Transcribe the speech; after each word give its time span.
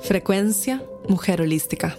Frecuencia 0.00 0.82
Mujer 1.08 1.40
Holística. 1.40 1.96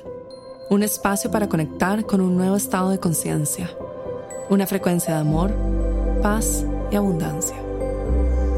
Un 0.69 0.83
espacio 0.83 1.32
para 1.32 1.50
conectar 1.50 2.05
con 2.05 2.21
un 2.21 2.38
nuevo 2.38 2.55
estado 2.55 2.92
de 2.92 3.00
conciencia. 3.00 3.71
Una 4.51 4.67
frecuencia 4.67 5.16
de 5.16 5.22
amor, 5.22 5.52
paz 6.22 6.64
y 6.92 6.96
abundancia. 6.96 7.56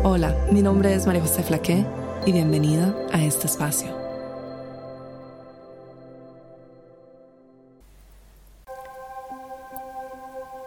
Hola, 0.04 0.36
mi 0.52 0.62
nombre 0.62 0.94
es 0.94 1.08
María 1.08 1.22
José 1.22 1.42
Flaqué 1.42 1.86
y 2.26 2.34
bienvenida 2.34 2.94
a 3.14 3.24
este 3.24 3.48
espacio. 3.48 3.96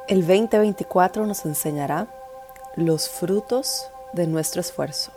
El 0.08 0.26
2024 0.26 1.26
nos 1.26 1.44
enseñará 1.44 2.08
los 2.74 3.10
frutos 3.10 3.86
de 4.14 4.26
nuestro 4.26 4.62
esfuerzo. 4.62 5.12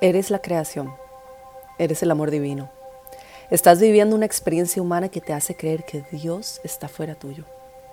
Eres 0.00 0.30
la 0.30 0.38
creación 0.38 1.01
eres 1.82 2.02
el 2.02 2.10
amor 2.10 2.30
divino. 2.30 2.70
Estás 3.50 3.80
viviendo 3.80 4.14
una 4.14 4.24
experiencia 4.24 4.80
humana 4.80 5.08
que 5.08 5.20
te 5.20 5.32
hace 5.32 5.56
creer 5.56 5.84
que 5.84 6.04
Dios 6.12 6.60
está 6.62 6.88
fuera 6.88 7.16
tuyo 7.16 7.44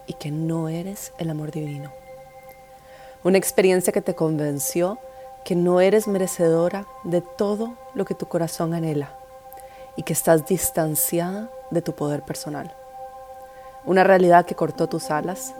y 0.06 0.14
que 0.14 0.32
no 0.32 0.70
eres 0.70 1.12
el 1.18 1.30
amor 1.30 1.52
divino. 1.52 1.92
Una 3.24 3.38
experiencia 3.38 3.92
que 3.92 4.02
te 4.02 4.16
convenció 4.16 5.00
que 5.44 5.56
no 5.56 5.82
eres 5.82 6.08
merecedora 6.08 6.86
de 7.04 7.22
todo 7.22 7.74
lo 7.96 8.06
que 8.06 8.14
tu 8.14 8.28
corazón 8.28 8.74
anhela 8.74 9.18
y 9.96 10.04
que 10.04 10.14
estás 10.14 10.46
distanciada 10.46 11.50
de 11.72 11.82
tu 11.82 11.96
poder 11.96 12.22
personal. 12.22 12.76
Una 13.86 14.04
realidad 14.04 14.46
que 14.46 14.56
cortó 14.56 14.88
tus 14.88 15.10
alas 15.10 15.56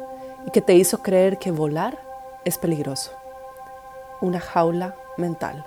y 0.46 0.52
que 0.52 0.62
te 0.62 0.76
hizo 0.76 1.02
creer 1.02 1.40
que 1.40 1.52
volar 1.52 1.98
es 2.46 2.58
peligroso. 2.58 3.12
Una 4.22 4.40
jaula 4.40 4.96
mental. 5.18 5.66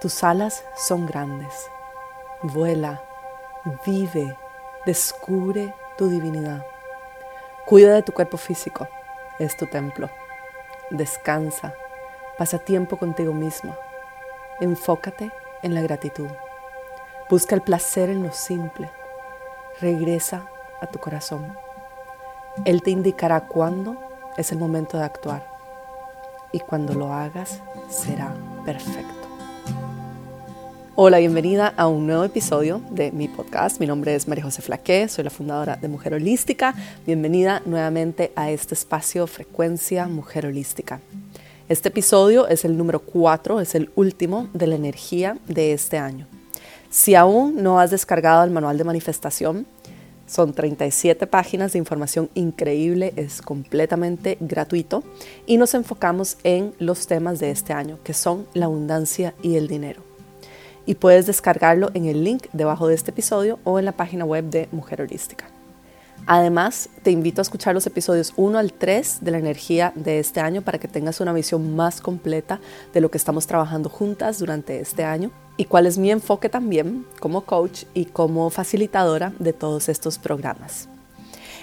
Tus 0.00 0.22
alas 0.22 0.64
son 0.76 1.06
grandes. 1.06 1.68
Vuela, 2.42 3.02
vive, 3.84 4.36
descubre 4.86 5.74
tu 5.96 6.08
divinidad. 6.08 6.64
Cuida 7.66 7.94
de 7.94 8.02
tu 8.04 8.12
cuerpo 8.12 8.36
físico, 8.36 8.86
es 9.40 9.56
tu 9.56 9.66
templo. 9.66 10.08
Descansa, 10.90 11.74
pasa 12.38 12.60
tiempo 12.60 12.96
contigo 12.96 13.32
mismo. 13.32 13.74
Enfócate 14.60 15.32
en 15.62 15.74
la 15.74 15.82
gratitud. 15.82 16.30
Busca 17.28 17.56
el 17.56 17.62
placer 17.62 18.08
en 18.08 18.22
lo 18.22 18.32
simple. 18.32 18.92
Regresa 19.80 20.48
a 20.80 20.86
tu 20.86 21.00
corazón. 21.00 21.58
Él 22.64 22.82
te 22.82 22.90
indicará 22.90 23.40
cuándo 23.48 23.96
es 24.36 24.52
el 24.52 24.58
momento 24.58 24.96
de 24.96 25.04
actuar. 25.04 25.44
Y 26.52 26.60
cuando 26.60 26.94
lo 26.94 27.12
hagas, 27.12 27.60
será 27.88 28.32
perfecto. 28.64 29.17
Hola, 31.00 31.18
bienvenida 31.18 31.72
a 31.76 31.86
un 31.86 32.08
nuevo 32.08 32.24
episodio 32.24 32.82
de 32.90 33.12
mi 33.12 33.28
podcast. 33.28 33.78
Mi 33.78 33.86
nombre 33.86 34.16
es 34.16 34.26
María 34.26 34.42
José 34.42 34.62
Flaqué, 34.62 35.06
soy 35.06 35.22
la 35.22 35.30
fundadora 35.30 35.76
de 35.76 35.86
Mujer 35.86 36.14
Holística. 36.14 36.74
Bienvenida 37.06 37.62
nuevamente 37.66 38.32
a 38.34 38.50
este 38.50 38.74
espacio 38.74 39.28
Frecuencia 39.28 40.08
Mujer 40.08 40.46
Holística. 40.46 41.00
Este 41.68 41.90
episodio 41.90 42.48
es 42.48 42.64
el 42.64 42.76
número 42.76 42.98
4, 42.98 43.60
es 43.60 43.76
el 43.76 43.92
último 43.94 44.48
de 44.54 44.66
la 44.66 44.74
energía 44.74 45.38
de 45.46 45.72
este 45.72 45.98
año. 45.98 46.26
Si 46.90 47.14
aún 47.14 47.62
no 47.62 47.78
has 47.78 47.92
descargado 47.92 48.42
el 48.42 48.50
manual 48.50 48.76
de 48.76 48.82
manifestación, 48.82 49.68
son 50.26 50.52
37 50.52 51.28
páginas 51.28 51.74
de 51.74 51.78
información 51.78 52.28
increíble, 52.34 53.12
es 53.14 53.40
completamente 53.40 54.36
gratuito 54.40 55.04
y 55.46 55.58
nos 55.58 55.74
enfocamos 55.74 56.38
en 56.42 56.74
los 56.80 57.06
temas 57.06 57.38
de 57.38 57.52
este 57.52 57.72
año, 57.72 58.00
que 58.02 58.14
son 58.14 58.48
la 58.52 58.64
abundancia 58.64 59.36
y 59.42 59.54
el 59.54 59.68
dinero 59.68 60.07
y 60.88 60.94
puedes 60.94 61.26
descargarlo 61.26 61.90
en 61.92 62.06
el 62.06 62.24
link 62.24 62.46
debajo 62.54 62.88
de 62.88 62.94
este 62.94 63.10
episodio 63.10 63.58
o 63.62 63.78
en 63.78 63.84
la 63.84 63.92
página 63.92 64.24
web 64.24 64.46
de 64.46 64.70
Mujer 64.72 65.02
Holística. 65.02 65.44
Además, 66.24 66.88
te 67.02 67.10
invito 67.10 67.42
a 67.42 67.42
escuchar 67.42 67.74
los 67.74 67.86
episodios 67.86 68.32
1 68.36 68.58
al 68.58 68.72
3 68.72 69.18
de 69.20 69.30
la 69.30 69.36
energía 69.36 69.92
de 69.96 70.18
este 70.18 70.40
año 70.40 70.62
para 70.62 70.78
que 70.78 70.88
tengas 70.88 71.20
una 71.20 71.34
visión 71.34 71.76
más 71.76 72.00
completa 72.00 72.58
de 72.94 73.02
lo 73.02 73.10
que 73.10 73.18
estamos 73.18 73.46
trabajando 73.46 73.90
juntas 73.90 74.38
durante 74.38 74.80
este 74.80 75.04
año 75.04 75.30
y 75.58 75.66
cuál 75.66 75.84
es 75.84 75.98
mi 75.98 76.10
enfoque 76.10 76.48
también 76.48 77.04
como 77.20 77.42
coach 77.42 77.84
y 77.92 78.06
como 78.06 78.48
facilitadora 78.48 79.34
de 79.38 79.52
todos 79.52 79.90
estos 79.90 80.16
programas. 80.16 80.88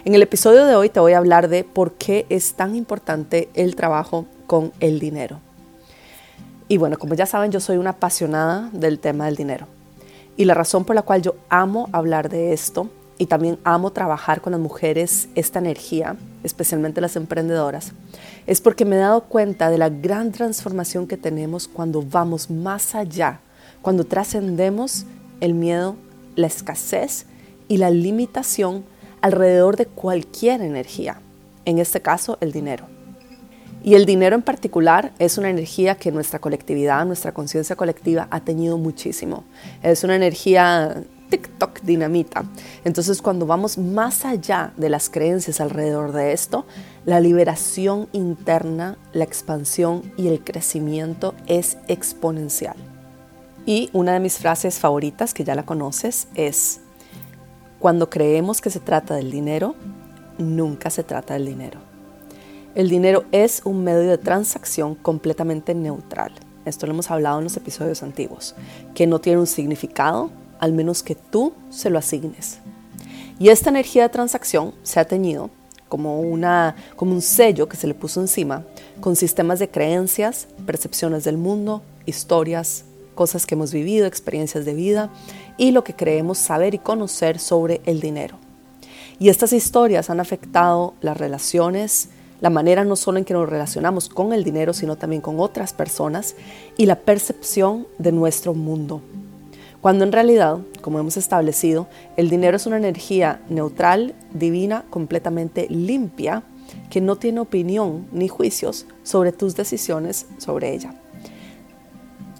En 0.04 0.14
el 0.14 0.22
episodio 0.22 0.66
de 0.66 0.76
hoy 0.76 0.90
te 0.90 1.00
voy 1.00 1.14
a 1.14 1.18
hablar 1.18 1.48
de 1.48 1.64
por 1.64 1.94
qué 1.94 2.28
es 2.30 2.54
tan 2.54 2.76
importante 2.76 3.50
el 3.56 3.76
trabajo 3.76 4.28
con 4.46 4.72
el 4.82 5.00
dinero. 5.00 5.40
Y 6.68 6.78
bueno, 6.78 6.98
como 6.98 7.14
ya 7.14 7.26
saben, 7.26 7.52
yo 7.52 7.60
soy 7.60 7.78
una 7.78 7.92
apasionada 7.92 8.70
del 8.74 9.00
tema 9.00 9.26
del 9.26 9.36
dinero. 9.36 9.68
Y 10.38 10.46
la 10.46 10.54
razón 10.54 10.84
por 10.84 10.96
la 10.96 11.04
cual 11.04 11.22
yo 11.22 11.36
amo 11.50 11.90
hablar 11.92 12.30
de 12.30 12.54
esto 12.54 12.90
y 13.18 13.28
también 13.28 13.58
amo 13.64 13.92
trabajar 13.92 14.42
con 14.42 14.52
las 14.52 14.60
mujeres 14.60 15.30
esta 15.36 15.60
energía, 15.60 16.18
especialmente 16.44 17.02
las 17.02 17.16
emprendedoras, 17.16 17.94
es 18.46 18.62
porque 18.62 18.84
me 18.84 18.98
he 18.98 19.00
dado 19.00 19.22
cuenta 19.22 19.70
de 19.70 19.78
la 19.78 19.90
gran 19.90 20.32
transformación 20.32 21.08
que 21.08 21.18
tenemos 21.18 21.68
cuando 21.68 22.02
vamos 22.02 22.50
más 22.50 22.96
allá, 22.96 23.40
cuando 23.82 24.04
trascendemos 24.04 25.06
el 25.40 25.54
miedo, 25.54 25.96
la 26.36 26.48
escasez 26.48 27.26
y 27.68 27.78
la 27.78 27.90
limitación 27.90 28.84
alrededor 29.22 29.78
de 29.78 29.86
cualquier 29.86 30.62
energía, 30.62 31.22
en 31.64 31.80
este 31.80 32.02
caso 32.02 32.38
el 32.42 32.52
dinero. 32.52 32.95
Y 33.86 33.94
el 33.94 34.08
dinero 34.08 34.36
en 34.36 34.42
particular 34.42 35.12
es 35.20 35.38
una 35.38 35.52
energía 35.52 35.94
que 35.94 36.12
nuestra 36.12 36.40
colectividad, 36.40 37.06
nuestra 37.06 37.36
conciencia 37.36 37.76
colectiva 37.76 38.28
ha 38.32 38.40
tenido 38.40 38.80
muchísimo. 38.80 39.44
Es 39.84 40.04
una 40.04 40.16
energía 40.16 41.04
TikTok 41.30 41.82
dinamita. 41.82 42.46
Entonces 42.84 43.22
cuando 43.22 43.46
vamos 43.46 43.78
más 43.78 44.26
allá 44.26 44.74
de 44.76 44.90
las 44.90 45.12
creencias 45.12 45.62
alrededor 45.62 46.14
de 46.14 46.34
esto, 46.34 46.66
la 47.06 47.20
liberación 47.20 48.10
interna, 48.12 48.98
la 49.14 49.24
expansión 49.24 50.12
y 50.18 50.30
el 50.30 50.44
crecimiento 50.44 51.36
es 51.46 51.78
exponencial. 51.88 52.78
Y 53.68 53.92
una 53.94 54.14
de 54.14 54.20
mis 54.20 54.40
frases 54.40 54.80
favoritas, 54.80 55.32
que 55.32 55.44
ya 55.44 55.54
la 55.54 55.68
conoces, 55.68 56.28
es, 56.34 56.80
cuando 57.78 58.10
creemos 58.10 58.62
que 58.62 58.72
se 58.72 58.80
trata 58.80 59.14
del 59.14 59.30
dinero, 59.30 59.76
nunca 60.40 60.90
se 60.90 61.04
trata 61.04 61.36
del 61.36 61.46
dinero. 61.46 61.95
El 62.76 62.90
dinero 62.90 63.24
es 63.32 63.62
un 63.64 63.86
medio 63.86 64.10
de 64.10 64.18
transacción 64.18 64.96
completamente 64.96 65.74
neutral. 65.74 66.34
Esto 66.66 66.86
lo 66.86 66.92
hemos 66.92 67.10
hablado 67.10 67.38
en 67.38 67.46
los 67.46 67.56
episodios 67.56 68.04
antiguos, 68.04 68.54
que 68.94 69.08
no 69.08 69.20
tiene 69.20 69.40
un 69.40 69.48
significado 69.48 70.30
al 70.60 70.74
menos 70.74 71.02
que 71.02 71.16
tú 71.16 71.54
se 71.70 71.90
lo 71.90 71.98
asignes. 71.98 72.60
Y 73.40 73.48
esta 73.48 73.70
energía 73.70 74.04
de 74.04 74.10
transacción 74.10 74.74
se 74.84 75.00
ha 75.00 75.06
teñido 75.06 75.50
como, 75.88 76.20
una, 76.20 76.76
como 76.98 77.14
un 77.14 77.22
sello 77.22 77.70
que 77.70 77.78
se 77.78 77.88
le 77.88 77.94
puso 77.94 78.20
encima 78.20 78.66
con 79.00 79.16
sistemas 79.16 79.60
de 79.60 79.70
creencias, 79.70 80.48
percepciones 80.66 81.24
del 81.24 81.38
mundo, 81.38 81.82
historias, 82.06 82.84
cosas 83.14 83.46
que 83.46 83.56
hemos 83.56 83.72
vivido, 83.72 84.06
experiencias 84.06 84.66
de 84.66 84.74
vida 84.74 85.10
y 85.58 85.72
lo 85.72 85.86
que 85.86 85.96
creemos 85.96 86.40
saber 86.40 86.74
y 86.74 86.80
conocer 86.80 87.40
sobre 87.40 87.80
el 87.86 88.02
dinero. 88.02 88.38
Y 89.18 89.30
estas 89.30 89.54
historias 89.54 90.10
han 90.10 90.20
afectado 90.20 90.94
las 91.00 91.16
relaciones, 91.16 92.10
la 92.42 92.50
manera 92.50 92.84
no 92.84 92.96
solo 92.96 93.18
en 93.18 93.26
que 93.26 93.34
nos 93.34 93.50
relacionamos 93.50 94.10
con 94.10 94.34
el 94.34 94.44
dinero, 94.44 94.74
sino 94.74 94.98
también 94.98 95.22
con 95.22 95.40
otras 95.40 95.74
personas 95.74 96.36
y 96.78 96.86
la 96.86 97.00
percepción 97.00 97.88
de 97.98 98.12
nuestro 98.12 98.54
mundo. 98.54 99.02
Cuando 99.82 100.04
en 100.04 100.12
realidad, 100.12 100.58
como 100.82 101.00
hemos 101.00 101.16
establecido, 101.16 101.88
el 102.18 102.30
dinero 102.30 102.58
es 102.58 102.66
una 102.66 102.78
energía 102.78 103.42
neutral, 103.50 104.16
divina, 104.34 104.84
completamente 104.90 105.68
limpia, 105.70 106.44
que 106.90 107.02
no 107.02 107.18
tiene 107.18 107.40
opinión 107.40 108.08
ni 108.12 108.28
juicios 108.28 108.86
sobre 109.04 109.32
tus 109.32 109.56
decisiones 109.56 110.26
sobre 110.38 110.74
ella. 110.74 110.96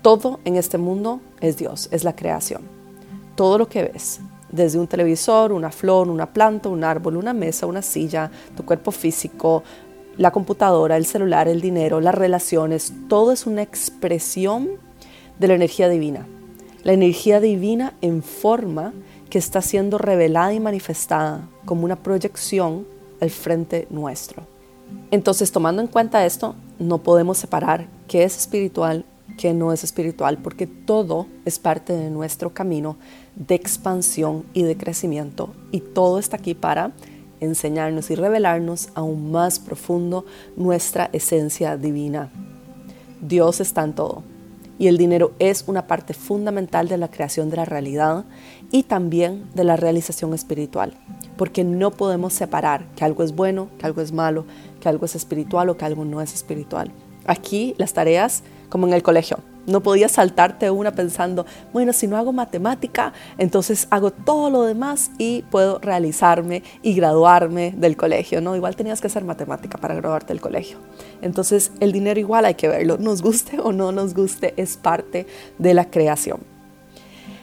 Todo 0.02 0.40
en 0.46 0.56
este 0.56 0.78
mundo 0.78 1.22
es 1.40 1.58
Dios, 1.58 1.88
es 1.92 2.04
la 2.04 2.16
creación. 2.16 2.62
Todo 3.36 3.58
lo 3.58 3.68
que 3.68 3.84
ves, 3.84 4.22
desde 4.52 4.80
un 4.80 4.88
televisor, 4.88 5.52
una 5.52 5.72
flor, 5.72 6.10
una 6.10 6.32
planta, 6.32 6.70
un 6.70 6.84
árbol, 6.84 7.18
una 7.18 7.34
mesa, 7.34 7.66
una 7.66 7.82
silla, 7.82 8.32
tu 8.56 8.64
cuerpo 8.66 8.92
físico, 8.92 9.64
la 10.18 10.32
computadora, 10.32 10.98
el 10.98 11.06
celular, 11.06 11.48
el 11.48 11.62
dinero, 11.62 12.00
las 12.00 12.16
relaciones, 12.16 12.94
todo 13.10 13.32
es 13.32 13.46
una 13.46 13.62
expresión 13.62 14.70
de 15.40 15.48
la 15.48 15.56
energía 15.56 15.90
divina. 15.90 16.26
La 16.84 16.94
energía 16.94 17.40
divina 17.40 17.94
en 18.02 18.24
forma 18.24 18.94
que 19.30 19.38
está 19.38 19.62
siendo 19.62 19.98
revelada 19.98 20.54
y 20.54 20.60
manifestada 20.60 21.50
como 21.66 21.84
una 21.84 21.98
proyección 21.98 22.86
al 23.20 23.30
frente 23.30 23.88
nuestro. 23.90 24.44
Entonces, 25.12 25.52
tomando 25.52 25.82
en 25.82 25.88
cuenta 25.88 26.26
esto, 26.26 26.56
no 26.80 27.00
podemos 27.00 27.38
separar 27.38 27.88
qué 28.08 28.24
es 28.24 28.38
espiritual, 28.38 29.04
qué 29.38 29.54
no 29.54 29.74
es 29.74 29.84
espiritual, 29.84 30.38
porque 30.38 30.68
todo 30.68 31.28
es 31.44 31.60
parte 31.60 31.94
de 31.94 32.10
nuestro 32.10 32.54
camino 32.54 32.98
de 33.36 33.56
expansión 33.56 34.46
y 34.54 34.64
de 34.64 34.78
crecimiento 34.78 35.54
y 35.72 35.82
todo 35.82 36.20
está 36.20 36.38
aquí 36.38 36.54
para 36.54 36.92
enseñarnos 37.40 38.10
y 38.12 38.16
revelarnos 38.16 38.90
aún 38.96 39.32
más 39.32 39.60
profundo 39.60 40.26
nuestra 40.56 41.10
esencia 41.14 41.78
divina. 41.78 42.30
Dios 43.22 43.60
está 43.62 43.84
en 43.84 43.94
todo 43.94 44.24
y 44.78 44.88
el 44.88 44.98
dinero 44.98 45.32
es 45.40 45.64
una 45.68 45.88
parte 45.88 46.14
fundamental 46.14 46.88
de 46.88 46.98
la 46.98 47.10
creación 47.10 47.50
de 47.50 47.58
la 47.58 47.66
realidad 47.66 48.26
y 48.72 48.84
también 48.84 49.46
de 49.54 49.64
la 49.64 49.78
realización 49.78 50.34
espiritual, 50.34 50.98
porque 51.38 51.64
no 51.64 51.92
podemos 51.92 52.34
separar 52.34 52.86
que 52.96 53.06
algo 53.06 53.24
es 53.24 53.34
bueno, 53.34 53.70
que 53.80 53.86
algo 53.86 54.02
es 54.02 54.12
malo, 54.12 54.46
que 54.82 54.90
algo 54.90 55.06
es 55.06 55.16
espiritual 55.16 55.70
o 55.70 55.78
que 55.78 55.86
algo 55.86 56.04
no 56.04 56.22
es 56.22 56.34
espiritual. 56.34 56.92
Aquí 57.26 57.74
las 57.78 57.94
tareas, 57.94 58.44
como 58.70 58.88
en 58.88 58.94
el 58.94 59.04
colegio, 59.04 59.40
no 59.66 59.82
podías 59.82 60.14
saltarte 60.14 60.70
una 60.72 60.92
pensando, 60.92 61.46
bueno, 61.74 61.94
si 61.94 62.08
no 62.08 62.18
hago 62.18 62.34
matemática, 62.34 63.14
entonces 63.38 63.88
hago 63.90 64.12
todo 64.12 64.50
lo 64.50 64.64
demás 64.64 65.12
y 65.18 65.44
puedo 65.44 65.80
realizarme 65.80 66.64
y 66.82 66.94
graduarme 66.94 67.74
del 67.78 67.98
colegio, 67.98 68.42
¿no? 68.42 68.56
Igual 68.56 68.76
tenías 68.76 69.02
que 69.02 69.08
hacer 69.08 69.24
matemática 69.24 69.78
para 69.78 69.96
graduarte 69.96 70.34
del 70.34 70.42
colegio. 70.42 70.78
Entonces, 71.22 71.72
el 71.80 71.92
dinero 71.92 72.20
igual 72.20 72.46
hay 72.46 72.56
que 72.56 72.68
verlo, 72.68 72.98
nos 72.98 73.22
guste 73.22 73.60
o 73.60 73.72
no 73.72 73.92
nos 73.92 74.14
guste, 74.14 74.54
es 74.58 74.78
parte 74.78 75.28
de 75.58 75.74
la 75.74 75.90
creación. 75.90 76.56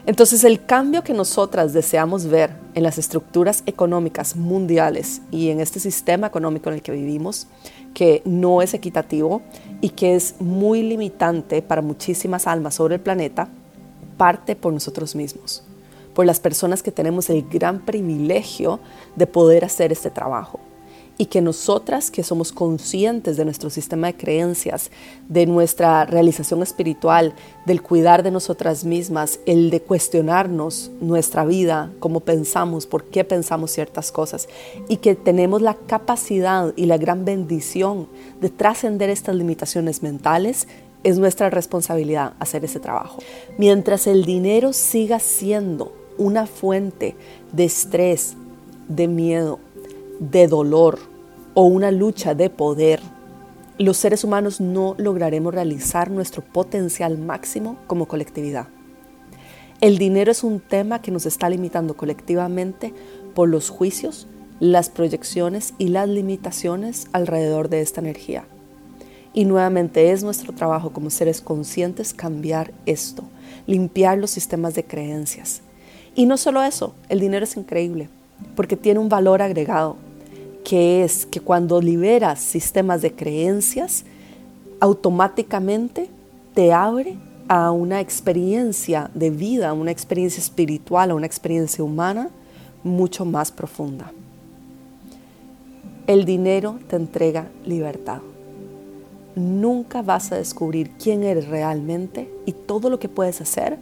Entonces, 0.04 0.42
el 0.42 0.64
cambio 0.64 1.04
que 1.04 1.14
nosotras 1.14 1.72
deseamos 1.72 2.26
ver 2.26 2.50
en 2.74 2.82
las 2.82 2.98
estructuras 2.98 3.62
económicas 3.66 4.34
mundiales 4.34 5.22
y 5.30 5.50
en 5.50 5.60
este 5.60 5.78
sistema 5.78 6.26
económico 6.26 6.68
en 6.70 6.74
el 6.74 6.82
que 6.82 6.90
vivimos, 6.90 7.46
que 7.94 8.22
no 8.24 8.62
es 8.62 8.74
equitativo 8.74 9.42
y 9.80 9.90
que 9.90 10.14
es 10.14 10.36
muy 10.40 10.82
limitante 10.82 11.62
para 11.62 11.82
muchísimas 11.82 12.46
almas 12.46 12.74
sobre 12.74 12.96
el 12.96 13.00
planeta, 13.00 13.48
parte 14.16 14.56
por 14.56 14.72
nosotros 14.72 15.14
mismos, 15.14 15.62
por 16.14 16.26
las 16.26 16.40
personas 16.40 16.82
que 16.82 16.92
tenemos 16.92 17.30
el 17.30 17.42
gran 17.48 17.84
privilegio 17.84 18.80
de 19.16 19.26
poder 19.26 19.64
hacer 19.64 19.92
este 19.92 20.10
trabajo 20.10 20.60
y 21.22 21.26
que 21.26 21.40
nosotras 21.40 22.10
que 22.10 22.24
somos 22.24 22.50
conscientes 22.50 23.36
de 23.36 23.44
nuestro 23.44 23.70
sistema 23.70 24.08
de 24.08 24.16
creencias, 24.16 24.90
de 25.28 25.46
nuestra 25.46 26.04
realización 26.04 26.64
espiritual, 26.64 27.32
del 27.64 27.80
cuidar 27.80 28.24
de 28.24 28.32
nosotras 28.32 28.84
mismas, 28.84 29.38
el 29.46 29.70
de 29.70 29.80
cuestionarnos 29.80 30.90
nuestra 31.00 31.44
vida, 31.44 31.92
cómo 32.00 32.18
pensamos, 32.18 32.86
por 32.86 33.04
qué 33.04 33.22
pensamos 33.22 33.70
ciertas 33.70 34.10
cosas 34.10 34.48
y 34.88 34.96
que 34.96 35.14
tenemos 35.14 35.62
la 35.62 35.74
capacidad 35.74 36.72
y 36.74 36.86
la 36.86 36.98
gran 36.98 37.24
bendición 37.24 38.08
de 38.40 38.50
trascender 38.50 39.08
estas 39.08 39.36
limitaciones 39.36 40.02
mentales, 40.02 40.66
es 41.04 41.18
nuestra 41.18 41.50
responsabilidad 41.50 42.32
hacer 42.40 42.64
ese 42.64 42.80
trabajo. 42.80 43.20
Mientras 43.58 44.08
el 44.08 44.24
dinero 44.24 44.72
siga 44.72 45.20
siendo 45.20 45.92
una 46.18 46.48
fuente 46.48 47.14
de 47.52 47.62
estrés, 47.62 48.34
de 48.88 49.06
miedo, 49.06 49.60
de 50.18 50.48
dolor 50.48 51.11
o 51.54 51.64
una 51.64 51.90
lucha 51.90 52.34
de 52.34 52.50
poder, 52.50 53.00
los 53.78 53.96
seres 53.96 54.24
humanos 54.24 54.60
no 54.60 54.94
lograremos 54.98 55.54
realizar 55.54 56.10
nuestro 56.10 56.42
potencial 56.42 57.18
máximo 57.18 57.76
como 57.86 58.06
colectividad. 58.06 58.68
El 59.80 59.98
dinero 59.98 60.30
es 60.30 60.44
un 60.44 60.60
tema 60.60 61.02
que 61.02 61.10
nos 61.10 61.26
está 61.26 61.50
limitando 61.50 61.96
colectivamente 61.96 62.94
por 63.34 63.48
los 63.48 63.68
juicios, 63.68 64.28
las 64.60 64.90
proyecciones 64.90 65.74
y 65.78 65.88
las 65.88 66.08
limitaciones 66.08 67.08
alrededor 67.12 67.68
de 67.68 67.80
esta 67.80 68.00
energía. 68.00 68.44
Y 69.34 69.44
nuevamente 69.44 70.12
es 70.12 70.22
nuestro 70.22 70.52
trabajo 70.52 70.92
como 70.92 71.10
seres 71.10 71.40
conscientes 71.40 72.14
cambiar 72.14 72.72
esto, 72.86 73.24
limpiar 73.66 74.18
los 74.18 74.30
sistemas 74.30 74.74
de 74.74 74.84
creencias. 74.84 75.62
Y 76.14 76.26
no 76.26 76.36
solo 76.36 76.62
eso, 76.62 76.94
el 77.08 77.18
dinero 77.18 77.44
es 77.44 77.56
increíble 77.56 78.08
porque 78.54 78.76
tiene 78.76 79.00
un 79.00 79.08
valor 79.08 79.42
agregado, 79.42 79.96
que 80.64 81.04
es 81.04 81.26
que 81.26 81.40
cuando 81.40 81.80
liberas 81.80 82.40
sistemas 82.40 83.02
de 83.02 83.12
creencias, 83.12 84.04
automáticamente 84.80 86.08
te 86.54 86.72
abre 86.72 87.16
a 87.48 87.70
una 87.70 88.00
experiencia 88.00 89.10
de 89.14 89.30
vida, 89.30 89.68
a 89.68 89.72
una 89.72 89.90
experiencia 89.90 90.40
espiritual, 90.40 91.10
a 91.10 91.14
una 91.14 91.26
experiencia 91.26 91.84
humana 91.84 92.30
mucho 92.82 93.24
más 93.24 93.52
profunda. 93.52 94.12
El 96.06 96.24
dinero 96.24 96.78
te 96.88 96.96
entrega 96.96 97.48
libertad. 97.64 98.20
Nunca 99.34 100.02
vas 100.02 100.32
a 100.32 100.36
descubrir 100.36 100.90
quién 100.98 101.22
eres 101.22 101.48
realmente 101.48 102.28
y 102.44 102.52
todo 102.52 102.90
lo 102.90 102.98
que 102.98 103.08
puedes 103.08 103.40
hacer 103.40 103.78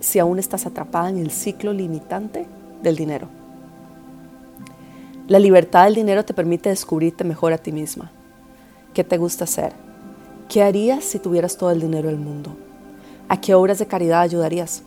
si 0.00 0.18
aún 0.18 0.38
estás 0.38 0.66
atrapada 0.66 1.10
en 1.10 1.18
el 1.18 1.30
ciclo 1.30 1.72
limitante 1.72 2.46
del 2.82 2.96
dinero. 2.96 3.37
La 5.28 5.38
libertad 5.38 5.84
del 5.84 5.94
dinero 5.94 6.24
te 6.24 6.32
permite 6.32 6.70
descubrirte 6.70 7.22
mejor 7.22 7.52
a 7.52 7.58
ti 7.58 7.70
misma. 7.70 8.10
¿Qué 8.94 9.04
te 9.04 9.18
gusta 9.18 9.44
hacer? 9.44 9.74
¿Qué 10.48 10.62
harías 10.62 11.04
si 11.04 11.18
tuvieras 11.18 11.58
todo 11.58 11.70
el 11.70 11.82
dinero 11.82 12.08
del 12.08 12.16
mundo? 12.16 12.56
¿A 13.28 13.38
qué 13.38 13.52
obras 13.52 13.78
de 13.78 13.86
caridad 13.86 14.22
ayudarías? 14.22 14.84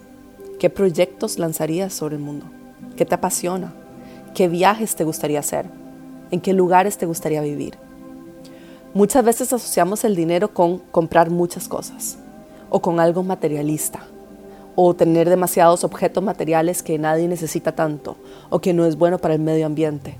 ¿Qué 0.57 0.71
proyectos 0.71 1.37
lanzarías 1.37 1.93
sobre 1.93 2.15
el 2.15 2.23
mundo? 2.23 2.47
¿Qué 2.97 3.05
te 3.05 3.13
apasiona? 3.13 3.71
¿Qué 4.33 4.47
viajes 4.47 4.95
te 4.95 5.03
gustaría 5.03 5.39
hacer? 5.39 5.67
¿En 6.31 6.41
qué 6.41 6.53
lugares 6.53 6.97
te 6.97 7.05
gustaría 7.05 7.41
vivir? 7.41 7.77
Muchas 8.95 9.23
veces 9.23 9.53
asociamos 9.53 10.03
el 10.05 10.15
dinero 10.15 10.55
con 10.55 10.79
comprar 10.79 11.29
muchas 11.29 11.67
cosas 11.67 12.17
o 12.71 12.81
con 12.81 12.99
algo 12.99 13.21
materialista 13.21 13.99
o 14.73 14.95
tener 14.95 15.29
demasiados 15.29 15.83
objetos 15.83 16.23
materiales 16.23 16.81
que 16.81 16.97
nadie 16.97 17.27
necesita 17.27 17.75
tanto 17.75 18.17
o 18.49 18.59
que 18.59 18.73
no 18.73 18.87
es 18.87 18.97
bueno 18.97 19.19
para 19.19 19.35
el 19.35 19.39
medio 19.39 19.67
ambiente 19.67 20.17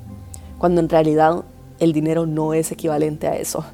cuando 0.62 0.80
en 0.80 0.90
realidad 0.90 1.44
el 1.80 1.92
dinero 1.92 2.28
no 2.28 2.54
es 2.54 2.72
equivalente 2.72 3.28
a 3.28 3.36
eso. 3.36 3.66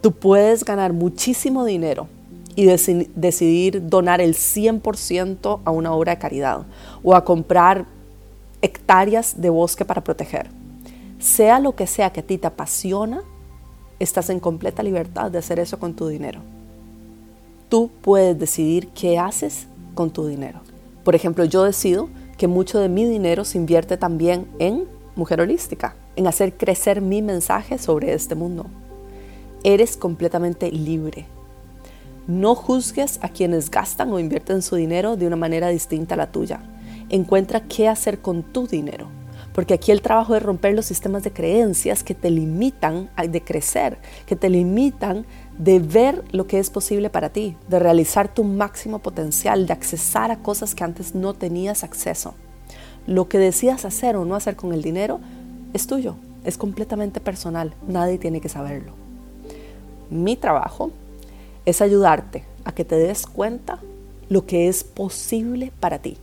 Tú 0.00 0.12
puedes 0.12 0.64
ganar 0.64 0.94
muchísimo 0.94 1.66
dinero 1.66 2.08
y 2.54 2.64
decidir 2.64 3.86
donar 3.86 4.22
el 4.22 4.32
100% 4.32 5.60
a 5.62 5.70
una 5.70 5.92
obra 5.92 6.12
de 6.12 6.18
caridad 6.18 6.64
o 7.02 7.14
a 7.14 7.22
comprar 7.22 7.84
hectáreas 8.62 9.42
de 9.42 9.50
bosque 9.50 9.84
para 9.84 10.02
proteger. 10.02 10.48
Sea 11.18 11.60
lo 11.60 11.76
que 11.76 11.86
sea 11.86 12.08
que 12.08 12.20
a 12.20 12.26
ti 12.26 12.38
te 12.38 12.46
apasiona, 12.46 13.20
estás 13.98 14.30
en 14.30 14.40
completa 14.40 14.82
libertad 14.82 15.30
de 15.30 15.36
hacer 15.36 15.58
eso 15.58 15.78
con 15.78 15.92
tu 15.92 16.08
dinero. 16.08 16.40
Tú 17.68 17.90
puedes 18.00 18.38
decidir 18.38 18.88
qué 18.88 19.18
haces 19.18 19.66
con 19.94 20.08
tu 20.08 20.26
dinero. 20.26 20.60
Por 21.04 21.14
ejemplo, 21.14 21.44
yo 21.44 21.62
decido 21.62 22.08
que 22.38 22.48
mucho 22.48 22.78
de 22.78 22.88
mi 22.88 23.04
dinero 23.04 23.44
se 23.44 23.58
invierte 23.58 23.98
también 23.98 24.48
en 24.58 24.84
mujer 25.14 25.42
holística 25.42 25.94
en 26.16 26.26
hacer 26.26 26.56
crecer 26.56 27.00
mi 27.00 27.22
mensaje 27.22 27.78
sobre 27.78 28.12
este 28.12 28.34
mundo. 28.34 28.66
Eres 29.62 29.96
completamente 29.96 30.70
libre. 30.70 31.26
No 32.26 32.54
juzgues 32.54 33.20
a 33.22 33.28
quienes 33.28 33.70
gastan 33.70 34.12
o 34.12 34.18
invierten 34.18 34.62
su 34.62 34.76
dinero 34.76 35.16
de 35.16 35.26
una 35.26 35.36
manera 35.36 35.68
distinta 35.68 36.14
a 36.14 36.18
la 36.18 36.32
tuya. 36.32 36.60
Encuentra 37.08 37.60
qué 37.60 37.88
hacer 37.88 38.18
con 38.18 38.42
tu 38.42 38.66
dinero. 38.66 39.08
Porque 39.52 39.74
aquí 39.74 39.90
el 39.90 40.02
trabajo 40.02 40.34
es 40.34 40.42
romper 40.42 40.74
los 40.74 40.84
sistemas 40.84 41.22
de 41.22 41.32
creencias 41.32 42.02
que 42.02 42.14
te 42.14 42.30
limitan 42.30 43.08
de 43.16 43.42
crecer, 43.42 43.96
que 44.26 44.36
te 44.36 44.50
limitan 44.50 45.24
de 45.56 45.78
ver 45.78 46.24
lo 46.32 46.46
que 46.46 46.58
es 46.58 46.68
posible 46.68 47.08
para 47.08 47.30
ti, 47.30 47.56
de 47.68 47.78
realizar 47.78 48.32
tu 48.34 48.44
máximo 48.44 48.98
potencial, 48.98 49.66
de 49.66 49.72
accesar 49.72 50.30
a 50.30 50.42
cosas 50.42 50.74
que 50.74 50.84
antes 50.84 51.14
no 51.14 51.32
tenías 51.32 51.84
acceso. 51.84 52.34
Lo 53.06 53.28
que 53.28 53.38
decías 53.38 53.84
hacer 53.84 54.16
o 54.16 54.24
no 54.24 54.34
hacer 54.34 54.56
con 54.56 54.74
el 54.74 54.82
dinero 54.82 55.20
es 55.76 55.86
tuyo, 55.86 56.16
es 56.44 56.58
completamente 56.58 57.20
personal, 57.20 57.74
nadie 57.86 58.18
tiene 58.18 58.40
que 58.40 58.48
saberlo. 58.48 58.92
Mi 60.10 60.36
trabajo 60.36 60.90
es 61.64 61.80
ayudarte 61.80 62.44
a 62.64 62.72
que 62.72 62.84
te 62.84 62.96
des 62.96 63.26
cuenta 63.26 63.80
lo 64.28 64.46
que 64.46 64.68
es 64.68 64.84
posible 64.84 65.72
para 65.78 65.98
ti. 65.98 66.16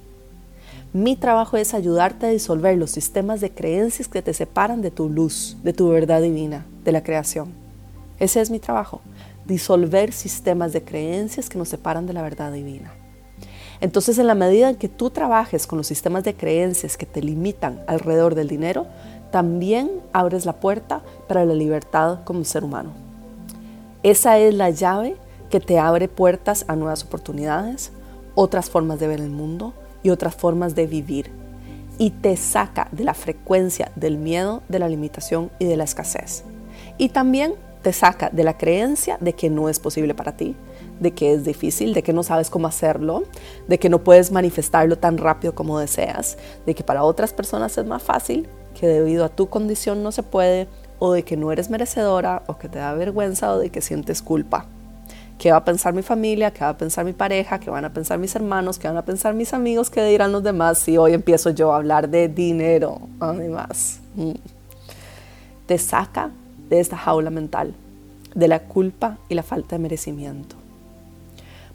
Mi 0.92 1.16
trabajo 1.16 1.58
es 1.58 1.74
ayudarte 1.74 2.28
a 2.28 2.30
disolver 2.30 2.78
los 2.78 2.92
sistemas 2.92 3.42
de 3.42 3.52
creencias 3.52 4.08
que 4.08 4.22
te 4.22 4.34
separan 4.34 4.82
de 4.82 4.92
tu 4.92 5.10
luz, 5.10 5.58
de 5.64 5.74
tu 5.74 5.90
verdad 5.90 6.22
divina, 6.22 6.66
de 6.84 6.92
la 6.92 7.04
creación. 7.04 7.52
Ese 8.20 8.42
es 8.42 8.52
mi 8.52 8.60
trabajo, 8.60 9.02
disolver 9.46 10.14
sistemas 10.14 10.72
de 10.72 10.84
creencias 10.84 11.50
que 11.50 11.58
nos 11.58 11.70
separan 11.70 12.06
de 12.06 12.14
la 12.14 12.22
verdad 12.22 12.52
divina. 12.52 12.94
Entonces, 13.82 14.18
en 14.18 14.28
la 14.28 14.36
medida 14.36 14.70
en 14.70 14.78
que 14.78 14.88
tú 14.88 15.10
trabajes 15.10 15.68
con 15.68 15.78
los 15.78 15.88
sistemas 15.88 16.24
de 16.24 16.36
creencias 16.36 16.96
que 16.96 17.06
te 17.06 17.22
limitan 17.22 17.82
alrededor 17.88 18.34
del 18.36 18.48
dinero, 18.48 18.86
también 19.34 19.90
abres 20.14 20.46
la 20.46 20.54
puerta 20.54 21.02
para 21.28 21.44
la 21.44 21.56
libertad 21.56 22.20
como 22.24 22.44
ser 22.44 22.64
humano. 22.64 22.92
Esa 24.04 24.38
es 24.38 24.54
la 24.54 24.70
llave 24.70 25.16
que 25.50 25.60
te 25.60 25.80
abre 25.80 26.08
puertas 26.08 26.66
a 26.68 26.76
nuevas 26.76 27.04
oportunidades, 27.04 27.92
otras 28.36 28.70
formas 28.70 29.00
de 29.00 29.08
ver 29.08 29.20
el 29.20 29.32
mundo 29.32 29.74
y 30.04 30.12
otras 30.12 30.36
formas 30.36 30.76
de 30.76 30.86
vivir. 30.86 31.32
Y 31.98 32.12
te 32.12 32.38
saca 32.38 32.90
de 32.92 33.06
la 33.06 33.16
frecuencia 33.16 33.92
del 33.96 34.20
miedo, 34.20 34.62
de 34.70 34.78
la 34.78 34.88
limitación 34.88 35.50
y 35.58 35.66
de 35.66 35.78
la 35.78 35.86
escasez. 35.86 36.44
Y 37.00 37.10
también 37.10 37.56
te 37.82 37.92
saca 37.92 38.30
de 38.30 38.44
la 38.44 38.56
creencia 38.60 39.18
de 39.20 39.34
que 39.34 39.50
no 39.50 39.68
es 39.68 39.80
posible 39.80 40.14
para 40.14 40.38
ti, 40.38 40.56
de 41.00 41.10
que 41.10 41.34
es 41.34 41.44
difícil, 41.44 41.96
de 41.96 42.04
que 42.04 42.14
no 42.14 42.22
sabes 42.22 42.52
cómo 42.52 42.68
hacerlo, 42.68 43.24
de 43.68 43.80
que 43.80 43.90
no 43.90 44.04
puedes 44.04 44.32
manifestarlo 44.32 45.00
tan 45.00 45.18
rápido 45.18 45.56
como 45.56 45.80
deseas, 45.80 46.38
de 46.68 46.76
que 46.76 46.84
para 46.84 47.04
otras 47.04 47.34
personas 47.34 47.76
es 47.80 47.86
más 47.88 48.04
fácil 48.04 48.48
que 48.80 48.88
debido 48.88 49.26
a 49.26 49.30
tu 49.30 49.50
condición 49.50 50.04
no 50.04 50.12
se 50.12 50.24
puede, 50.24 50.68
o 51.00 51.14
de 51.14 51.24
que 51.24 51.38
no 51.38 51.52
eres 51.52 51.70
merecedora, 51.70 52.44
o 52.48 52.58
que 52.58 52.70
te 52.70 52.80
da 52.80 52.94
vergüenza, 52.94 53.52
o 53.54 53.60
de 53.60 53.70
que 53.70 53.82
sientes 53.82 54.22
culpa. 54.22 54.66
¿Qué 55.38 55.52
va 55.52 55.58
a 55.58 55.66
pensar 55.66 55.94
mi 55.94 56.04
familia? 56.04 56.52
¿Qué 56.52 56.64
va 56.64 56.70
a 56.70 56.78
pensar 56.78 57.04
mi 57.04 57.14
pareja? 57.14 57.60
¿Qué 57.60 57.70
van 57.70 57.84
a 57.86 57.92
pensar 57.92 58.18
mis 58.20 58.36
hermanos? 58.36 58.80
¿Qué 58.80 58.88
van 58.88 58.98
a 58.98 59.04
pensar 59.04 59.34
mis 59.34 59.54
amigos? 59.54 59.90
¿Qué 59.90 60.04
dirán 60.06 60.32
los 60.32 60.44
demás 60.44 60.78
si 60.78 60.98
hoy 60.98 61.14
empiezo 61.14 61.50
yo 61.50 61.74
a 61.74 61.78
hablar 61.78 62.08
de 62.10 62.30
dinero? 62.30 63.02
Además, 63.20 64.00
mm. 64.16 64.32
te 65.66 65.78
saca 65.78 66.32
de 66.70 66.80
esta 66.80 66.98
jaula 66.98 67.30
mental, 67.30 67.74
de 68.36 68.48
la 68.48 68.60
culpa 68.60 69.18
y 69.28 69.36
la 69.36 69.44
falta 69.44 69.76
de 69.76 69.82
merecimiento. 69.82 70.56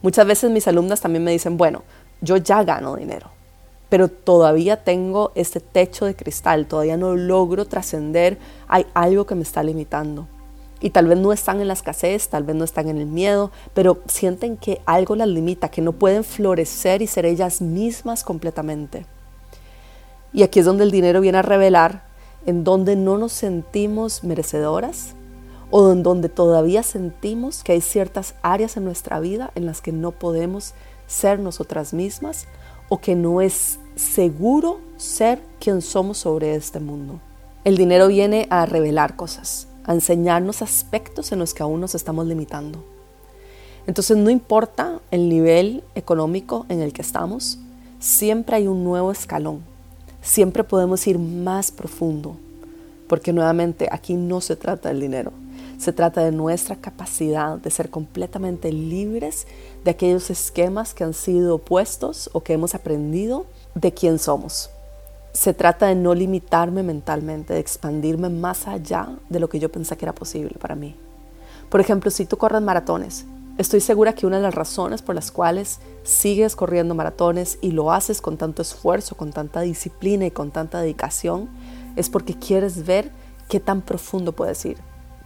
Muchas 0.00 0.26
veces 0.26 0.50
mis 0.50 0.66
alumnas 0.68 1.00
también 1.00 1.24
me 1.24 1.32
dicen, 1.32 1.56
bueno, 1.56 1.82
yo 2.20 2.36
ya 2.36 2.62
gano 2.64 2.96
dinero, 2.96 3.30
pero 3.88 4.08
todavía 4.08 4.84
tengo 4.84 5.32
este 5.34 5.60
techo 5.60 6.04
de 6.04 6.14
cristal, 6.14 6.66
todavía 6.66 6.96
no 6.96 7.14
logro 7.14 7.64
trascender, 7.64 8.38
hay 8.66 8.86
algo 8.94 9.26
que 9.26 9.34
me 9.34 9.42
está 9.42 9.62
limitando. 9.62 10.26
Y 10.80 10.90
tal 10.90 11.08
vez 11.08 11.18
no 11.18 11.32
están 11.32 11.60
en 11.60 11.66
la 11.68 11.72
escasez, 11.72 12.28
tal 12.28 12.44
vez 12.44 12.54
no 12.54 12.64
están 12.64 12.88
en 12.88 12.98
el 12.98 13.06
miedo, 13.06 13.50
pero 13.74 13.98
sienten 14.06 14.56
que 14.56 14.80
algo 14.86 15.16
las 15.16 15.26
limita, 15.26 15.70
que 15.70 15.82
no 15.82 15.92
pueden 15.92 16.22
florecer 16.22 17.02
y 17.02 17.06
ser 17.06 17.26
ellas 17.26 17.60
mismas 17.60 18.22
completamente. 18.22 19.06
Y 20.32 20.42
aquí 20.42 20.60
es 20.60 20.66
donde 20.66 20.84
el 20.84 20.90
dinero 20.90 21.20
viene 21.20 21.38
a 21.38 21.42
revelar 21.42 22.04
en 22.46 22.62
donde 22.62 22.94
no 22.94 23.18
nos 23.18 23.32
sentimos 23.32 24.22
merecedoras 24.22 25.14
o 25.70 25.90
en 25.90 26.02
donde 26.02 26.28
todavía 26.28 26.82
sentimos 26.82 27.64
que 27.64 27.72
hay 27.72 27.80
ciertas 27.80 28.34
áreas 28.42 28.76
en 28.76 28.84
nuestra 28.84 29.18
vida 29.20 29.50
en 29.54 29.66
las 29.66 29.80
que 29.80 29.92
no 29.92 30.12
podemos 30.12 30.74
ser 31.06 31.40
nosotras 31.40 31.92
mismas 31.92 32.46
o 32.88 32.98
que 32.98 33.14
no 33.14 33.40
es 33.40 33.78
seguro 33.96 34.78
ser 34.96 35.40
quien 35.60 35.82
somos 35.82 36.18
sobre 36.18 36.54
este 36.54 36.80
mundo. 36.80 37.20
El 37.64 37.76
dinero 37.76 38.08
viene 38.08 38.46
a 38.50 38.66
revelar 38.66 39.16
cosas, 39.16 39.68
a 39.84 39.92
enseñarnos 39.92 40.62
aspectos 40.62 41.32
en 41.32 41.38
los 41.38 41.54
que 41.54 41.62
aún 41.62 41.80
nos 41.80 41.94
estamos 41.94 42.26
limitando. 42.26 42.82
Entonces 43.86 44.16
no 44.16 44.30
importa 44.30 45.00
el 45.10 45.28
nivel 45.28 45.82
económico 45.94 46.66
en 46.68 46.82
el 46.82 46.92
que 46.92 47.02
estamos, 47.02 47.58
siempre 47.98 48.56
hay 48.56 48.66
un 48.66 48.84
nuevo 48.84 49.10
escalón, 49.10 49.62
siempre 50.20 50.62
podemos 50.62 51.06
ir 51.06 51.18
más 51.18 51.70
profundo, 51.70 52.36
porque 53.08 53.32
nuevamente 53.32 53.88
aquí 53.90 54.14
no 54.14 54.40
se 54.40 54.56
trata 54.56 54.90
del 54.90 55.00
dinero, 55.00 55.32
se 55.78 55.92
trata 55.92 56.24
de 56.24 56.32
nuestra 56.32 56.76
capacidad 56.76 57.56
de 57.56 57.70
ser 57.70 57.88
completamente 57.88 58.72
libres 58.72 59.46
de 59.84 59.92
aquellos 59.92 60.28
esquemas 60.28 60.92
que 60.92 61.04
han 61.04 61.14
sido 61.14 61.58
puestos 61.58 62.28
o 62.32 62.42
que 62.42 62.52
hemos 62.52 62.74
aprendido 62.74 63.46
de 63.74 63.92
quién 63.92 64.18
somos. 64.18 64.70
Se 65.32 65.54
trata 65.54 65.86
de 65.86 65.94
no 65.94 66.14
limitarme 66.14 66.82
mentalmente, 66.82 67.54
de 67.54 67.60
expandirme 67.60 68.28
más 68.28 68.66
allá 68.66 69.08
de 69.28 69.38
lo 69.38 69.48
que 69.48 69.60
yo 69.60 69.70
pensé 69.70 69.96
que 69.96 70.04
era 70.04 70.14
posible 70.14 70.56
para 70.58 70.74
mí. 70.74 70.96
Por 71.68 71.80
ejemplo, 71.80 72.10
si 72.10 72.26
tú 72.26 72.36
corres 72.38 72.60
maratones, 72.60 73.24
estoy 73.56 73.80
segura 73.80 74.14
que 74.14 74.26
una 74.26 74.38
de 74.38 74.42
las 74.42 74.54
razones 74.56 75.00
por 75.00 75.14
las 75.14 75.30
cuales 75.30 75.78
sigues 76.02 76.56
corriendo 76.56 76.96
maratones 76.96 77.56
y 77.60 77.70
lo 77.70 77.92
haces 77.92 78.20
con 78.20 78.36
tanto 78.36 78.62
esfuerzo, 78.62 79.16
con 79.16 79.32
tanta 79.32 79.60
disciplina 79.60 80.26
y 80.26 80.32
con 80.32 80.50
tanta 80.50 80.80
dedicación, 80.80 81.48
es 81.94 82.10
porque 82.10 82.34
quieres 82.34 82.84
ver 82.84 83.12
qué 83.48 83.60
tan 83.60 83.82
profundo 83.82 84.32
puedes 84.32 84.64
ir, 84.64 84.78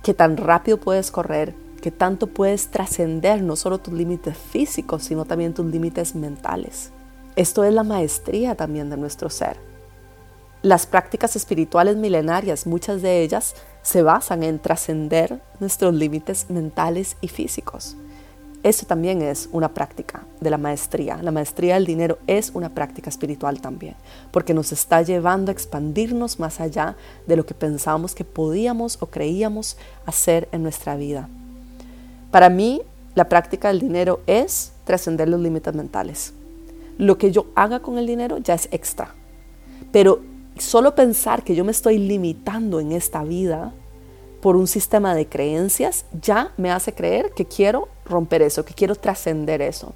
qué 0.02 0.14
tan 0.14 0.36
rápido 0.36 0.78
puedes 0.78 1.10
correr, 1.10 1.54
qué 1.80 1.90
tanto 1.90 2.26
puedes 2.26 2.68
trascender 2.68 3.42
no 3.42 3.56
solo 3.56 3.78
tus 3.78 3.94
límites 3.94 4.36
físicos, 4.36 5.04
sino 5.04 5.24
también 5.24 5.54
tus 5.54 5.66
límites 5.66 6.14
mentales. 6.14 6.92
Esto 7.36 7.64
es 7.64 7.72
la 7.72 7.82
maestría 7.82 8.54
también 8.54 8.90
de 8.90 8.96
nuestro 8.96 9.30
ser. 9.30 9.56
Las 10.62 10.86
prácticas 10.86 11.34
espirituales 11.34 11.96
milenarias, 11.96 12.66
muchas 12.66 13.02
de 13.02 13.22
ellas 13.22 13.54
se 13.82 14.02
basan 14.02 14.42
en 14.44 14.60
trascender 14.60 15.40
nuestros 15.58 15.92
límites 15.94 16.50
mentales 16.50 17.16
y 17.20 17.28
físicos. 17.28 17.96
Eso 18.62 18.86
también 18.86 19.22
es 19.22 19.48
una 19.50 19.74
práctica 19.74 20.24
de 20.40 20.50
la 20.50 20.58
maestría. 20.58 21.20
La 21.20 21.32
maestría 21.32 21.74
del 21.74 21.84
dinero 21.84 22.18
es 22.28 22.52
una 22.54 22.68
práctica 22.68 23.10
espiritual 23.10 23.60
también, 23.60 23.96
porque 24.30 24.54
nos 24.54 24.70
está 24.70 25.02
llevando 25.02 25.50
a 25.50 25.52
expandirnos 25.52 26.38
más 26.38 26.60
allá 26.60 26.96
de 27.26 27.36
lo 27.36 27.44
que 27.44 27.54
pensábamos 27.54 28.14
que 28.14 28.24
podíamos 28.24 28.98
o 29.00 29.06
creíamos 29.06 29.76
hacer 30.06 30.48
en 30.52 30.62
nuestra 30.62 30.94
vida. 30.94 31.28
Para 32.30 32.48
mí, 32.48 32.82
la 33.16 33.28
práctica 33.28 33.68
del 33.68 33.80
dinero 33.80 34.20
es 34.26 34.72
trascender 34.84 35.28
los 35.28 35.40
límites 35.40 35.74
mentales. 35.74 36.32
Lo 36.98 37.18
que 37.18 37.32
yo 37.32 37.46
haga 37.56 37.80
con 37.80 37.98
el 37.98 38.06
dinero 38.06 38.38
ya 38.38 38.54
es 38.54 38.68
extra. 38.70 39.14
Pero 39.90 40.20
solo 40.56 40.94
pensar 40.94 41.42
que 41.42 41.56
yo 41.56 41.64
me 41.64 41.72
estoy 41.72 41.98
limitando 41.98 42.78
en 42.78 42.92
esta 42.92 43.24
vida 43.24 43.72
por 44.42 44.56
un 44.56 44.66
sistema 44.66 45.14
de 45.14 45.26
creencias 45.26 46.04
ya 46.20 46.52
me 46.56 46.72
hace 46.72 46.92
creer 46.92 47.30
que 47.30 47.46
quiero 47.46 47.88
romper 48.04 48.42
eso, 48.42 48.64
que 48.64 48.74
quiero 48.74 48.96
trascender 48.96 49.62
eso. 49.62 49.94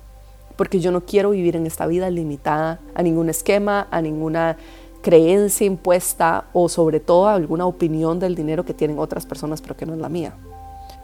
Porque 0.54 0.78
yo 0.78 0.92
no 0.92 1.02
quiero 1.02 1.30
vivir 1.30 1.56
en 1.56 1.66
esta 1.66 1.84
vida 1.86 2.08
limitada 2.10 2.78
a 2.94 3.02
ningún 3.02 3.28
esquema, 3.28 3.88
a 3.90 4.00
ninguna 4.00 4.56
creencia 5.02 5.66
impuesta 5.66 6.44
o 6.52 6.68
sobre 6.68 7.00
todo 7.00 7.26
a 7.26 7.34
alguna 7.34 7.66
opinión 7.66 8.20
del 8.20 8.36
dinero 8.36 8.64
que 8.64 8.72
tienen 8.72 9.00
otras 9.00 9.26
personas 9.26 9.60
pero 9.60 9.76
que 9.76 9.84
no 9.84 9.94
es 9.94 10.00
la 10.00 10.08
mía. 10.08 10.34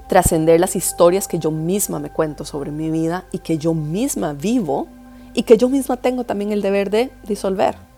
Trascender 0.08 0.60
las 0.60 0.76
historias 0.76 1.26
que 1.26 1.40
yo 1.40 1.50
misma 1.50 1.98
me 1.98 2.10
cuento 2.10 2.44
sobre 2.44 2.70
mi 2.70 2.90
vida 2.90 3.24
y 3.32 3.38
que 3.38 3.58
yo 3.58 3.74
misma 3.74 4.34
vivo 4.34 4.86
y 5.34 5.42
que 5.42 5.58
yo 5.58 5.68
misma 5.68 5.96
tengo 5.96 6.22
también 6.22 6.52
el 6.52 6.62
deber 6.62 6.90
de 6.90 7.10
disolver 7.26 7.91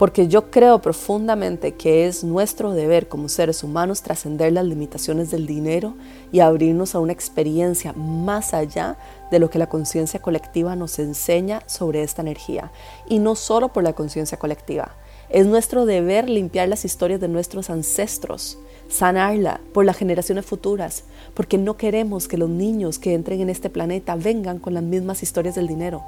porque 0.00 0.28
yo 0.28 0.50
creo 0.50 0.78
profundamente 0.78 1.74
que 1.74 2.06
es 2.06 2.24
nuestro 2.24 2.72
deber 2.72 3.06
como 3.06 3.28
seres 3.28 3.62
humanos 3.62 4.00
trascender 4.00 4.50
las 4.50 4.64
limitaciones 4.64 5.30
del 5.30 5.46
dinero 5.46 5.94
y 6.32 6.40
abrirnos 6.40 6.94
a 6.94 7.00
una 7.00 7.12
experiencia 7.12 7.92
más 7.92 8.54
allá 8.54 8.96
de 9.30 9.38
lo 9.38 9.50
que 9.50 9.58
la 9.58 9.68
conciencia 9.68 10.22
colectiva 10.22 10.74
nos 10.74 10.98
enseña 10.98 11.60
sobre 11.66 12.02
esta 12.02 12.22
energía. 12.22 12.72
Y 13.10 13.18
no 13.18 13.34
solo 13.34 13.74
por 13.74 13.84
la 13.84 13.92
conciencia 13.92 14.38
colectiva, 14.38 14.96
es 15.28 15.44
nuestro 15.44 15.84
deber 15.84 16.30
limpiar 16.30 16.70
las 16.70 16.86
historias 16.86 17.20
de 17.20 17.28
nuestros 17.28 17.68
ancestros, 17.68 18.56
sanarla 18.88 19.60
por 19.74 19.84
las 19.84 19.98
generaciones 19.98 20.46
futuras, 20.46 21.04
porque 21.34 21.58
no 21.58 21.76
queremos 21.76 22.26
que 22.26 22.38
los 22.38 22.48
niños 22.48 22.98
que 22.98 23.12
entren 23.12 23.42
en 23.42 23.50
este 23.50 23.68
planeta 23.68 24.16
vengan 24.16 24.60
con 24.60 24.72
las 24.72 24.82
mismas 24.82 25.22
historias 25.22 25.56
del 25.56 25.66
dinero. 25.66 26.02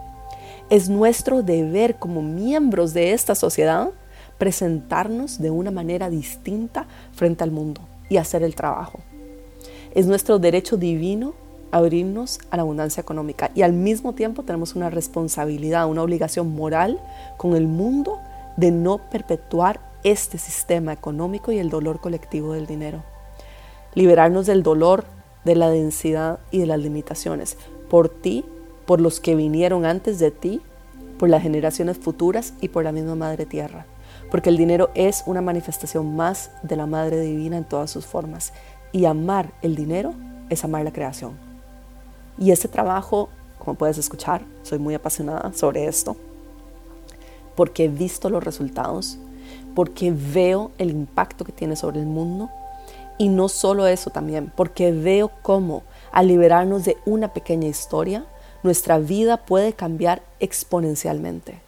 Es 0.72 0.88
nuestro 0.88 1.42
deber 1.42 1.96
como 1.96 2.22
miembros 2.22 2.94
de 2.94 3.12
esta 3.12 3.34
sociedad 3.34 3.90
presentarnos 4.38 5.38
de 5.38 5.50
una 5.50 5.70
manera 5.70 6.08
distinta 6.08 6.86
frente 7.12 7.44
al 7.44 7.50
mundo 7.50 7.82
y 8.08 8.16
hacer 8.16 8.42
el 8.42 8.54
trabajo. 8.54 9.00
Es 9.94 10.06
nuestro 10.06 10.38
derecho 10.38 10.78
divino 10.78 11.34
abrirnos 11.72 12.38
a 12.50 12.56
la 12.56 12.62
abundancia 12.62 13.02
económica 13.02 13.50
y 13.54 13.60
al 13.60 13.74
mismo 13.74 14.14
tiempo 14.14 14.44
tenemos 14.44 14.74
una 14.74 14.88
responsabilidad, 14.88 15.90
una 15.90 16.02
obligación 16.02 16.54
moral 16.54 16.98
con 17.36 17.54
el 17.54 17.66
mundo 17.66 18.18
de 18.56 18.70
no 18.70 18.96
perpetuar 19.10 19.78
este 20.04 20.38
sistema 20.38 20.94
económico 20.94 21.52
y 21.52 21.58
el 21.58 21.68
dolor 21.68 22.00
colectivo 22.00 22.54
del 22.54 22.66
dinero. 22.66 23.02
Liberarnos 23.92 24.46
del 24.46 24.62
dolor, 24.62 25.04
de 25.44 25.54
la 25.54 25.68
densidad 25.68 26.38
y 26.50 26.60
de 26.60 26.66
las 26.66 26.80
limitaciones 26.80 27.58
por 27.90 28.08
ti 28.08 28.46
por 28.86 29.00
los 29.00 29.20
que 29.20 29.34
vinieron 29.34 29.84
antes 29.84 30.18
de 30.18 30.30
ti, 30.30 30.60
por 31.18 31.28
las 31.28 31.42
generaciones 31.42 31.98
futuras 31.98 32.54
y 32.60 32.68
por 32.68 32.84
la 32.84 32.92
misma 32.92 33.14
Madre 33.14 33.46
Tierra. 33.46 33.86
Porque 34.30 34.50
el 34.50 34.56
dinero 34.56 34.90
es 34.94 35.22
una 35.26 35.42
manifestación 35.42 36.16
más 36.16 36.50
de 36.62 36.76
la 36.76 36.86
Madre 36.86 37.20
Divina 37.20 37.58
en 37.58 37.64
todas 37.64 37.90
sus 37.90 38.06
formas. 38.06 38.52
Y 38.90 39.04
amar 39.04 39.52
el 39.62 39.74
dinero 39.74 40.14
es 40.50 40.64
amar 40.64 40.84
la 40.84 40.92
creación. 40.92 41.38
Y 42.38 42.50
este 42.50 42.68
trabajo, 42.68 43.28
como 43.58 43.76
puedes 43.76 43.98
escuchar, 43.98 44.42
soy 44.62 44.78
muy 44.78 44.94
apasionada 44.94 45.52
sobre 45.52 45.86
esto, 45.86 46.16
porque 47.54 47.84
he 47.84 47.88
visto 47.88 48.30
los 48.30 48.42
resultados, 48.42 49.18
porque 49.74 50.12
veo 50.12 50.70
el 50.78 50.90
impacto 50.90 51.44
que 51.44 51.52
tiene 51.52 51.76
sobre 51.76 52.00
el 52.00 52.06
mundo. 52.06 52.50
Y 53.18 53.28
no 53.28 53.48
solo 53.48 53.86
eso 53.86 54.10
también, 54.10 54.50
porque 54.56 54.90
veo 54.90 55.30
cómo 55.42 55.82
al 56.10 56.28
liberarnos 56.28 56.84
de 56.84 56.96
una 57.04 57.32
pequeña 57.32 57.68
historia, 57.68 58.24
nuestra 58.62 58.98
vida 58.98 59.44
puede 59.44 59.72
cambiar 59.72 60.22
exponencialmente. 60.40 61.60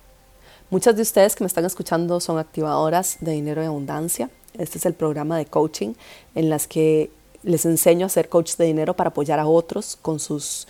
Muchas 0.71 0.97
de 0.97 1.03
ustedes 1.03 1.37
que 1.37 1.45
me 1.45 1.49
están 1.49 1.65
escuchando 1.65 2.21
son 2.21 2.39
activadoras 2.39 3.19
de 3.21 3.33
dinero 3.33 3.63
y 3.63 3.67
abundancia. 3.67 4.31
Este 4.59 4.79
es 4.79 4.87
el 4.87 4.95
programa 4.95 5.37
de 5.37 5.47
coaching 5.47 5.95
en 6.35 6.49
las 6.51 6.67
que 6.67 7.11
les 7.43 7.67
enseño 7.67 8.07
a 8.07 8.09
ser 8.09 8.29
coach 8.29 8.57
de 8.57 8.65
dinero 8.65 8.95
para 8.95 9.11
apoyar 9.11 9.39
a 9.39 9.47
otros 9.47 9.97
con 10.01 10.19
sus 10.19 10.67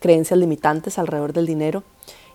creencias 0.00 0.38
limitantes 0.38 0.98
alrededor 0.98 1.32
del 1.32 1.46
dinero. 1.46 1.82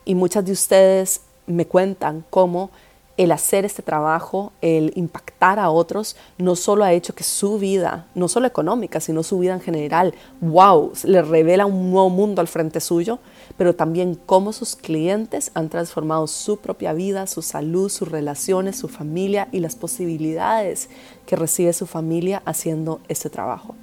Y 0.06 0.16
muchas 0.16 0.46
de 0.46 0.52
ustedes 0.52 1.22
me 1.48 1.66
cuentan 1.66 2.24
cómo 2.30 2.72
el 3.20 3.34
hacer 3.34 3.66
este 3.66 3.84
trabajo, 3.84 4.54
el 4.62 4.94
impactar 4.96 5.60
a 5.60 5.72
otros, 5.72 6.16
no 6.38 6.56
solo 6.56 6.86
ha 6.86 6.94
hecho 6.94 7.14
que 7.14 7.26
su 7.26 7.60
vida, 7.60 8.08
no 8.16 8.30
solo 8.30 8.48
económica, 8.48 9.02
sino 9.02 9.24
su 9.24 9.40
vida 9.40 9.54
en 9.54 9.60
general, 9.60 10.14
wow, 10.40 10.94
le 11.04 11.22
revela 11.22 11.66
un 11.66 11.92
nuevo 11.92 12.10
mundo 12.10 12.40
al 12.40 12.48
frente 12.48 12.80
suyo, 12.80 13.20
pero 13.58 13.76
también 13.76 14.18
cómo 14.26 14.54
sus 14.54 14.78
clientes 14.78 15.52
han 15.54 15.68
transformado 15.68 16.28
su 16.28 16.60
propia 16.60 16.94
vida, 16.94 17.28
su 17.28 17.42
salud, 17.42 17.90
sus 17.90 18.08
relaciones, 18.08 18.78
su 18.78 18.88
familia 18.88 19.50
y 19.52 19.60
las 19.60 19.76
posibilidades 19.76 20.88
que 21.26 21.36
recibe 21.36 21.74
su 21.74 21.88
familia 21.88 22.42
haciendo 22.46 23.02
este 23.10 23.30
trabajo. 23.30 23.76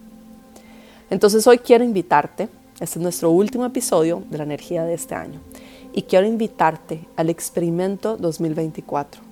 Entonces 1.10 1.46
hoy 1.46 1.58
quiero 1.58 1.84
invitarte 1.84 2.48
Este 2.80 2.98
es 2.98 3.02
nuestro 3.02 3.30
último 3.30 3.66
episodio 3.66 4.22
de 4.30 4.38
la 4.38 4.44
energía 4.44 4.84
de 4.84 4.94
este 4.94 5.14
año 5.14 5.40
y 5.96 6.02
quiero 6.02 6.26
invitarte 6.26 7.06
al 7.16 7.30
experimento 7.30 8.16
2024. 8.18 9.25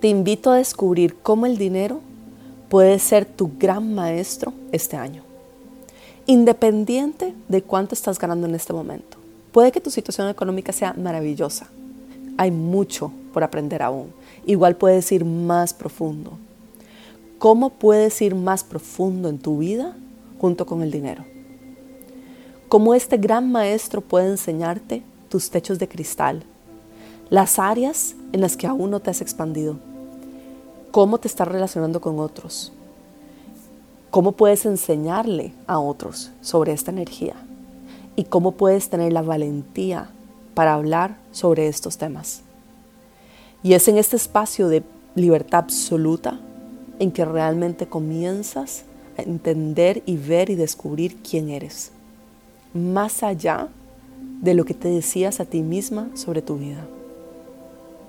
Te 0.00 0.08
invito 0.08 0.50
a 0.50 0.56
descubrir 0.56 1.16
cómo 1.22 1.44
el 1.44 1.58
dinero 1.58 2.00
puede 2.70 2.98
ser 2.98 3.26
tu 3.26 3.50
gran 3.58 3.94
maestro 3.94 4.54
este 4.72 4.96
año, 4.96 5.22
independiente 6.24 7.34
de 7.48 7.60
cuánto 7.60 7.94
estás 7.94 8.18
ganando 8.18 8.46
en 8.46 8.54
este 8.54 8.72
momento. 8.72 9.18
Puede 9.52 9.72
que 9.72 9.80
tu 9.82 9.90
situación 9.90 10.30
económica 10.30 10.72
sea 10.72 10.94
maravillosa. 10.94 11.68
Hay 12.38 12.50
mucho 12.50 13.12
por 13.34 13.44
aprender 13.44 13.82
aún. 13.82 14.14
Igual 14.46 14.76
puedes 14.76 15.12
ir 15.12 15.26
más 15.26 15.74
profundo. 15.74 16.38
¿Cómo 17.38 17.68
puedes 17.68 18.22
ir 18.22 18.34
más 18.34 18.64
profundo 18.64 19.28
en 19.28 19.38
tu 19.38 19.58
vida 19.58 19.94
junto 20.40 20.64
con 20.64 20.80
el 20.80 20.90
dinero? 20.90 21.26
¿Cómo 22.70 22.94
este 22.94 23.18
gran 23.18 23.52
maestro 23.52 24.00
puede 24.00 24.30
enseñarte 24.30 25.02
tus 25.28 25.50
techos 25.50 25.78
de 25.78 25.88
cristal, 25.88 26.42
las 27.28 27.58
áreas 27.58 28.14
en 28.32 28.40
las 28.40 28.56
que 28.56 28.66
aún 28.66 28.90
no 28.90 29.00
te 29.00 29.10
has 29.10 29.20
expandido, 29.20 29.78
cómo 30.90 31.18
te 31.18 31.28
estás 31.28 31.48
relacionando 31.48 32.00
con 32.00 32.18
otros, 32.18 32.72
cómo 34.10 34.32
puedes 34.32 34.66
enseñarle 34.66 35.52
a 35.66 35.78
otros 35.78 36.30
sobre 36.40 36.72
esta 36.72 36.90
energía 36.90 37.36
y 38.16 38.24
cómo 38.24 38.52
puedes 38.52 38.90
tener 38.90 39.12
la 39.12 39.22
valentía 39.22 40.10
para 40.54 40.74
hablar 40.74 41.16
sobre 41.30 41.68
estos 41.68 41.96
temas. 41.96 42.42
Y 43.62 43.74
es 43.74 43.86
en 43.88 43.98
este 43.98 44.16
espacio 44.16 44.68
de 44.68 44.82
libertad 45.14 45.60
absoluta 45.60 46.40
en 46.98 47.12
que 47.12 47.24
realmente 47.24 47.86
comienzas 47.86 48.84
a 49.16 49.22
entender 49.22 50.02
y 50.06 50.16
ver 50.16 50.50
y 50.50 50.54
descubrir 50.54 51.16
quién 51.22 51.50
eres, 51.50 51.92
más 52.74 53.22
allá 53.22 53.68
de 54.40 54.54
lo 54.54 54.64
que 54.64 54.74
te 54.74 54.88
decías 54.88 55.40
a 55.40 55.44
ti 55.44 55.62
misma 55.62 56.08
sobre 56.14 56.42
tu 56.42 56.56
vida. 56.56 56.86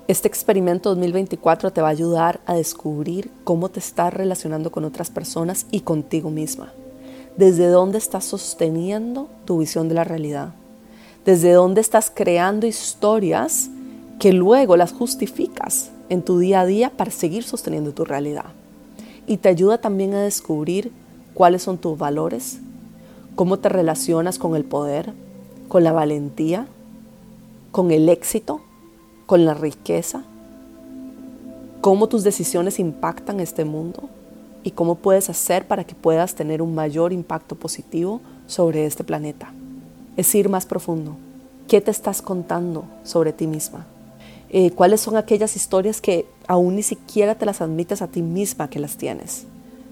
Este 0.08 0.27
experimento 0.27 0.89
2024 0.89 1.72
te 1.72 1.81
va 1.81 1.88
a 1.88 1.91
ayudar 1.91 2.41
a 2.46 2.55
descubrir 2.55 3.31
cómo 3.43 3.70
te 3.70 3.79
estás 3.79 4.13
relacionando 4.13 4.72
con 4.72 4.84
otras 4.84 5.12
personas 5.12 5.67
y 5.72 5.81
contigo 5.81 6.31
misma. 6.31 6.74
Desde 7.38 7.67
dónde 7.67 8.00
estás 8.00 8.25
sosteniendo 8.25 9.29
tu 9.46 9.60
visión 9.60 9.88
de 9.89 9.96
la 9.96 10.03
realidad. 10.03 10.53
Desde 11.24 11.53
dónde 11.53 11.81
estás 11.81 12.12
creando 12.13 12.65
historias 12.65 13.70
que 14.20 14.34
luego 14.34 14.75
las 14.75 14.91
justificas 14.91 15.91
en 16.10 16.24
tu 16.24 16.39
día 16.39 16.62
a 16.62 16.65
día 16.65 16.89
para 16.89 17.12
seguir 17.12 17.43
sosteniendo 17.43 17.93
tu 17.93 18.03
realidad. 18.03 18.46
Y 19.27 19.38
te 19.38 19.50
ayuda 19.50 19.77
también 19.77 20.15
a 20.15 20.24
descubrir 20.24 20.91
cuáles 21.36 21.62
son 21.62 21.77
tus 21.77 21.98
valores, 21.98 22.60
cómo 23.36 23.60
te 23.60 23.70
relacionas 23.70 24.39
con 24.39 24.55
el 24.55 24.65
poder, 24.65 25.13
con 25.70 25.84
la 25.84 25.91
valentía, 25.91 26.67
con 27.72 27.91
el 27.91 28.10
éxito, 28.10 28.62
con 29.31 29.45
la 29.45 29.53
riqueza, 29.53 30.23
cómo 31.79 32.09
tus 32.09 32.25
decisiones 32.25 32.79
impactan 32.79 33.39
este 33.39 33.63
mundo 33.63 34.09
y 34.61 34.71
cómo 34.71 34.95
puedes 34.95 35.29
hacer 35.29 35.65
para 35.69 35.85
que 35.85 35.95
puedas 35.95 36.35
tener 36.35 36.61
un 36.61 36.75
mayor 36.75 37.13
impacto 37.13 37.55
positivo 37.55 38.19
sobre 38.45 38.85
este 38.85 39.05
planeta. 39.05 39.53
Es 40.17 40.35
ir 40.35 40.50
más 40.50 40.65
profundo. 40.65 41.15
¿Qué 41.69 41.79
te 41.79 41.91
estás 41.91 42.21
contando 42.21 42.83
sobre 43.05 43.31
ti 43.31 43.47
misma? 43.47 43.85
Eh, 44.50 44.71
¿Cuáles 44.71 45.00
son 45.00 45.15
aquellas 45.15 45.55
historias 45.55 46.01
que 46.01 46.25
aún 46.45 46.75
ni 46.75 46.83
siquiera 46.83 47.35
te 47.35 47.45
las 47.45 47.61
admites 47.61 48.01
a 48.01 48.07
ti 48.07 48.21
misma 48.21 48.69
que 48.69 48.79
las 48.79 48.97
tienes? 48.97 49.45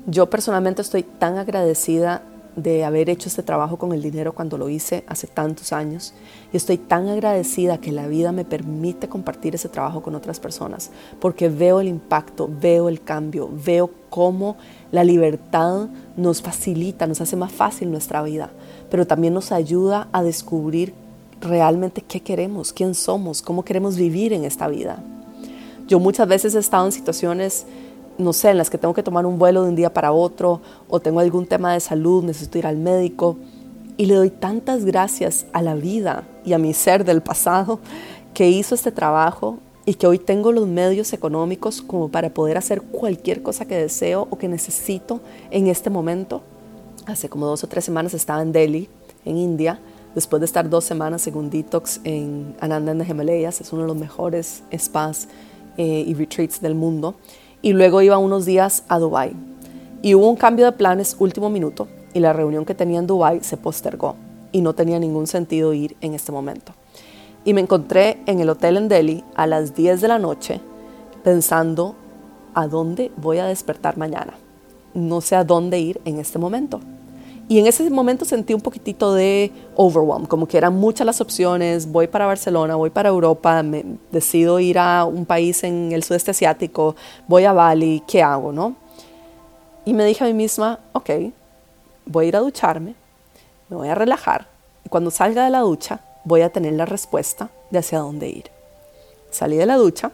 Yo 0.06 0.30
personalmente 0.30 0.82
estoy 0.82 1.04
tan 1.04 1.38
agradecida 1.38 2.24
de 2.62 2.84
haber 2.84 3.10
hecho 3.10 3.30
este 3.30 3.44
trabajo 3.44 3.78
con 3.78 3.94
el 3.94 4.02
dinero 4.02 4.34
cuando 4.34 4.58
lo 4.58 4.70
hice 4.70 5.04
hace 5.08 5.28
tantos 5.28 5.74
años 5.74 6.14
y 6.52 6.58
estoy 6.58 6.78
tan 6.78 7.08
agradecida 7.08 7.80
que 7.80 7.92
la 7.92 8.08
vida 8.08 8.32
me 8.32 8.46
permite 8.46 9.10
compartir 9.10 9.56
ese 9.56 9.70
trabajo 9.70 10.02
con 10.02 10.16
otras 10.16 10.40
personas 10.40 10.92
porque 11.20 11.50
veo 11.50 11.80
el 11.80 11.88
impacto, 11.88 12.50
veo 12.50 12.90
el 12.90 13.02
cambio, 13.02 13.50
veo 13.52 13.92
cómo 14.10 14.58
la 14.92 15.04
libertad 15.04 15.88
nos 16.18 16.42
facilita, 16.42 17.08
nos 17.08 17.22
hace 17.22 17.36
más 17.36 17.52
fácil 17.52 17.92
nuestra 17.92 18.22
vida, 18.24 18.52
pero 18.90 19.08
también 19.08 19.34
nos 19.34 19.52
ayuda 19.52 20.08
a 20.12 20.24
descubrir 20.24 20.94
realmente 21.42 22.02
qué 22.02 22.22
queremos, 22.22 22.74
quién 22.74 22.96
somos, 22.96 23.42
cómo 23.42 23.64
queremos 23.64 23.96
vivir 23.96 24.34
en 24.34 24.44
esta 24.44 24.68
vida. 24.68 25.02
Yo 25.88 26.00
muchas 26.00 26.28
veces 26.28 26.54
he 26.54 26.60
estado 26.60 26.86
en 26.86 26.92
situaciones 26.92 27.66
no 28.20 28.34
sé, 28.34 28.50
en 28.50 28.58
las 28.58 28.70
que 28.70 28.78
tengo 28.78 28.94
que 28.94 29.02
tomar 29.02 29.26
un 29.26 29.40
vuelo 29.40 29.64
de 29.64 29.70
un 29.70 29.76
día 29.76 29.94
para 29.94 30.12
otro 30.12 30.62
o 30.90 31.00
tengo 31.00 31.22
algún 31.22 31.46
tema 31.46 31.74
de 31.74 31.80
salud, 31.80 32.24
necesito 32.24 32.58
ir 32.58 32.68
al 32.68 32.78
médico. 32.78 33.38
Y 33.98 34.06
le 34.06 34.16
doy 34.16 34.30
tantas 34.30 34.86
gracias 34.86 35.46
a 35.54 35.62
la 35.62 35.74
vida 35.74 36.28
y 36.46 36.54
a 36.54 36.58
mi 36.58 36.74
ser 36.74 37.06
del 37.06 37.22
pasado 37.22 37.80
que 38.34 38.50
hizo 38.50 38.76
este 38.76 38.92
trabajo 38.92 39.60
y 39.86 39.96
que 39.96 40.06
hoy 40.06 40.20
tengo 40.20 40.52
los 40.52 40.68
medios 40.68 41.14
económicos 41.14 41.82
como 41.82 42.10
para 42.10 42.30
poder 42.30 42.58
hacer 42.58 42.82
cualquier 42.82 43.42
cosa 43.42 43.66
que 43.66 43.76
deseo 43.76 44.28
o 44.30 44.38
que 44.38 44.48
necesito 44.48 45.22
en 45.50 45.68
este 45.68 45.90
momento. 45.90 46.42
Hace 47.06 47.30
como 47.30 47.46
dos 47.46 47.64
o 47.64 47.68
tres 47.68 47.86
semanas 47.86 48.14
estaba 48.14 48.42
en 48.42 48.52
Delhi, 48.52 48.90
en 49.26 49.38
India, 49.38 49.80
después 50.14 50.42
de 50.42 50.46
estar 50.46 50.70
dos 50.70 50.84
semanas 50.84 51.26
en 51.28 51.36
un 51.36 51.50
detox 51.50 52.02
en 52.04 52.56
Ananda 52.60 52.92
en 52.92 53.00
the 53.00 53.10
Himalayas, 53.10 53.62
es 53.62 53.74
uno 53.74 53.84
de 53.84 53.88
los 53.88 53.98
mejores 53.98 54.64
spas 54.78 55.28
eh, 55.78 56.04
y 56.06 56.14
retreats 56.14 56.62
del 56.62 56.76
mundo 56.76 57.16
y 57.62 57.74
luego 57.74 58.02
iba 58.02 58.18
unos 58.18 58.46
días 58.46 58.84
a 58.88 59.00
Dubái. 59.00 59.34
Y 60.02 60.16
hubo 60.16 60.30
un 60.30 60.36
cambio 60.36 60.66
de 60.66 60.72
planes 60.72 61.16
último 61.20 61.50
minuto 61.50 61.88
y 62.14 62.20
la 62.20 62.34
reunión 62.34 62.66
que 62.66 62.76
tenía 62.76 63.00
en 63.00 63.08
Dubái 63.08 63.42
se 63.42 63.58
postergó 63.58 64.16
y 64.52 64.62
no 64.62 64.74
tenía 64.74 65.00
ningún 65.00 65.28
sentido 65.28 65.74
ir 65.74 65.96
en 66.02 66.14
este 66.14 66.32
momento. 66.32 66.74
Y 67.46 67.54
me 67.54 67.62
encontré 67.62 68.22
en 68.26 68.40
el 68.40 68.50
hotel 68.50 68.78
en 68.78 68.88
Delhi 68.88 69.24
a 69.36 69.48
las 69.48 69.76
10 69.76 70.02
de 70.02 70.08
la 70.08 70.20
noche 70.20 70.62
pensando 71.24 71.96
a 72.54 72.68
dónde 72.68 73.12
voy 73.18 73.38
a 73.40 73.46
despertar 73.46 73.98
mañana. 73.98 74.34
No 74.94 75.22
sé 75.22 75.36
a 75.36 75.44
dónde 75.44 75.80
ir 75.80 76.02
en 76.06 76.20
este 76.20 76.40
momento. 76.40 76.80
Y 77.50 77.58
en 77.58 77.66
ese 77.66 77.90
momento 77.90 78.26
sentí 78.26 78.54
un 78.54 78.62
poquitito 78.62 79.16
de 79.16 79.52
overwhelm, 79.76 80.28
como 80.28 80.48
que 80.48 80.56
eran 80.56 80.76
muchas 80.76 81.04
las 81.04 81.20
opciones, 81.20 81.92
voy 81.92 82.06
para 82.06 82.28
Barcelona, 82.28 82.76
voy 82.76 82.92
para 82.92 83.10
Europa, 83.10 83.64
me 83.64 83.84
decido 84.12 84.60
ir 84.60 84.78
a 84.78 85.04
un 85.04 85.26
país 85.26 85.64
en 85.64 85.92
el 85.92 86.04
sudeste 86.04 86.30
asiático, 86.30 86.96
voy 87.28 87.46
a 87.46 87.52
Bali, 87.52 88.04
¿qué 88.08 88.22
hago, 88.22 88.52
no? 88.52 88.76
Y 89.84 89.94
me 89.94 90.06
dije 90.06 90.24
a 90.24 90.28
mí 90.28 90.34
misma, 90.36 90.78
ok, 90.94 91.10
voy 92.06 92.26
a 92.26 92.28
ir 92.28 92.36
a 92.36 92.40
ducharme, 92.40 92.94
me 93.68 93.78
voy 93.78 93.88
a 93.88 93.96
relajar 93.96 94.46
y 94.86 94.90
cuando 94.90 95.10
salga 95.10 95.44
de 95.44 95.50
la 95.50 95.62
ducha 95.62 96.02
voy 96.26 96.42
a 96.42 96.52
tener 96.52 96.74
la 96.74 96.86
respuesta 96.86 97.50
de 97.72 97.80
hacia 97.80 97.98
dónde 97.98 98.30
ir. 98.30 98.52
Salí 99.32 99.58
de 99.58 99.66
la 99.66 99.78
ducha, 99.78 100.12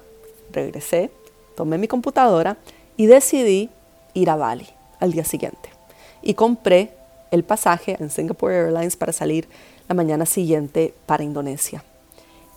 regresé, 0.53 1.11
tomé 1.57 1.77
mi 1.77 1.89
computadora 1.89 2.55
y 2.95 3.07
decidí 3.07 3.69
ir 4.13 4.29
a 4.29 4.37
Bali 4.37 4.69
al 5.01 5.11
día 5.11 5.25
siguiente. 5.25 5.69
Y 6.21 6.35
compré 6.35 6.93
el 7.35 7.43
pasaje 7.43 7.97
en 7.99 8.09
Singapore 8.09 8.55
Airlines 8.55 8.95
para 8.95 9.11
salir 9.11 9.47
la 9.87 9.95
mañana 9.95 10.25
siguiente 10.25 10.93
para 11.05 11.23
Indonesia. 11.23 11.83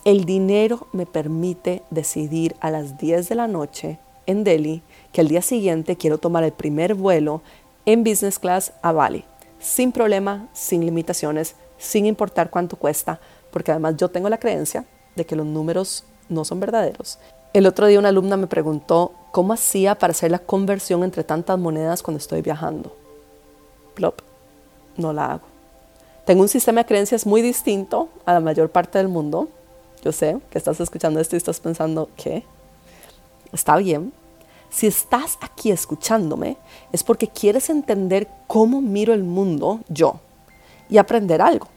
El 0.05 0.25
dinero 0.25 0.87
me 0.93 1.05
permite 1.05 1.83
decidir 1.91 2.55
a 2.61 2.71
las 2.71 2.97
10 2.97 3.29
de 3.29 3.35
la 3.35 3.49
noche 3.49 3.99
en 4.27 4.45
Delhi 4.45 4.83
que 5.13 5.21
el 5.21 5.29
día 5.29 5.43
siguiente 5.43 5.97
quiero 5.97 6.19
tomar 6.19 6.45
el 6.45 6.53
primer 6.53 6.95
vuelo 6.95 7.43
en 7.87 8.05
business 8.05 8.39
class 8.39 8.73
a 8.81 8.93
Bali, 8.93 9.25
sin 9.59 9.91
problema, 9.91 10.49
sin 10.53 10.85
limitaciones, 10.85 11.57
sin 11.77 12.07
importar 12.07 12.49
cuánto 12.49 12.77
cuesta, 12.77 13.21
porque 13.51 13.73
además 13.73 13.97
yo 13.97 14.09
tengo 14.09 14.29
la 14.29 14.39
creencia 14.39 14.85
de 15.17 15.27
que 15.27 15.37
los 15.37 15.47
números 15.47 16.05
no 16.29 16.45
son 16.45 16.61
verdaderos. 16.61 17.19
El 17.53 17.67
otro 17.67 17.87
día 17.87 17.99
una 17.99 18.11
alumna 18.11 18.37
me 18.37 18.47
preguntó 18.47 19.13
cómo 19.33 19.55
hacía 19.55 19.97
para 19.97 20.13
hacer 20.13 20.31
la 20.31 20.39
conversión 20.39 21.03
entre 21.03 21.25
tantas 21.25 21.59
monedas 21.59 22.03
cuando 22.03 22.19
estoy 22.19 22.43
viajando. 22.43 22.95
Plop 23.95 24.28
no 24.99 25.13
la 25.13 25.33
hago. 25.33 25.47
Tengo 26.25 26.43
un 26.43 26.49
sistema 26.49 26.83
de 26.83 26.87
creencias 26.87 27.25
muy 27.25 27.41
distinto 27.41 28.11
a 28.27 28.35
la 28.35 28.41
mayor 28.41 28.69
parte 28.71 28.99
del 28.99 29.09
mundo. 29.09 29.49
Yo 30.05 30.13
sé 30.13 30.39
que 30.51 30.59
estás 30.59 30.79
escuchando 30.79 31.21
esto 31.21 31.37
y 31.37 31.39
estás 31.39 31.59
pensando, 31.59 32.11
¿qué? 32.17 32.45
Está 33.53 33.77
bien. 33.77 34.13
Si 34.71 34.87
estás 34.87 35.39
aquí 35.41 35.71
escuchándome, 35.71 36.59
es 36.93 37.03
porque 37.03 37.29
quieres 37.29 37.71
entender 37.71 38.29
cómo 38.47 38.83
miro 38.83 39.15
el 39.15 39.25
mundo 39.25 39.81
yo 39.89 40.21
y 40.91 40.99
aprender 40.99 41.41
algo. 41.41 41.69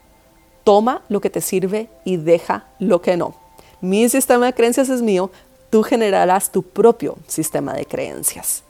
Toma 0.66 1.02
lo 1.08 1.22
que 1.22 1.30
te 1.30 1.40
sirve 1.40 1.88
y 2.04 2.18
deja 2.18 2.68
lo 2.80 3.02
que 3.02 3.16
no. 3.16 3.36
Mi 3.80 4.10
sistema 4.10 4.48
de 4.48 4.54
creencias 4.54 4.90
es 4.90 5.02
mío, 5.02 5.32
tú 5.70 5.82
generarás 5.84 6.52
tu 6.52 6.62
propio 6.62 7.18
sistema 7.28 7.74
de 7.74 7.86
creencias. 7.86 8.64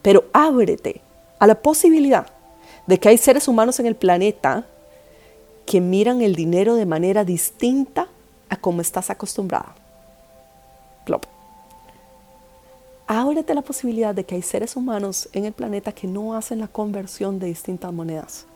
Pero 0.00 0.24
ábrete 0.32 1.02
a 1.38 1.46
la 1.46 1.56
posibilidad 1.56 2.37
de 2.88 2.98
que 2.98 3.10
hay 3.10 3.18
seres 3.18 3.46
humanos 3.46 3.78
en 3.78 3.86
el 3.86 3.94
planeta 3.94 4.64
que 5.66 5.80
miran 5.80 6.22
el 6.22 6.34
dinero 6.34 6.74
de 6.74 6.86
manera 6.86 7.22
distinta 7.22 8.08
a 8.48 8.56
como 8.56 8.80
estás 8.80 9.10
acostumbrada. 9.10 9.74
Plop. 11.04 11.26
Ábrete 13.06 13.54
la 13.54 13.60
posibilidad 13.60 14.14
de 14.14 14.24
que 14.24 14.36
hay 14.36 14.42
seres 14.42 14.74
humanos 14.74 15.28
en 15.34 15.44
el 15.44 15.52
planeta 15.52 15.92
que 15.92 16.06
no 16.06 16.34
hacen 16.34 16.60
la 16.60 16.68
conversión 16.68 17.38
de 17.38 17.46
distintas 17.46 17.92
monedas. 17.92 18.46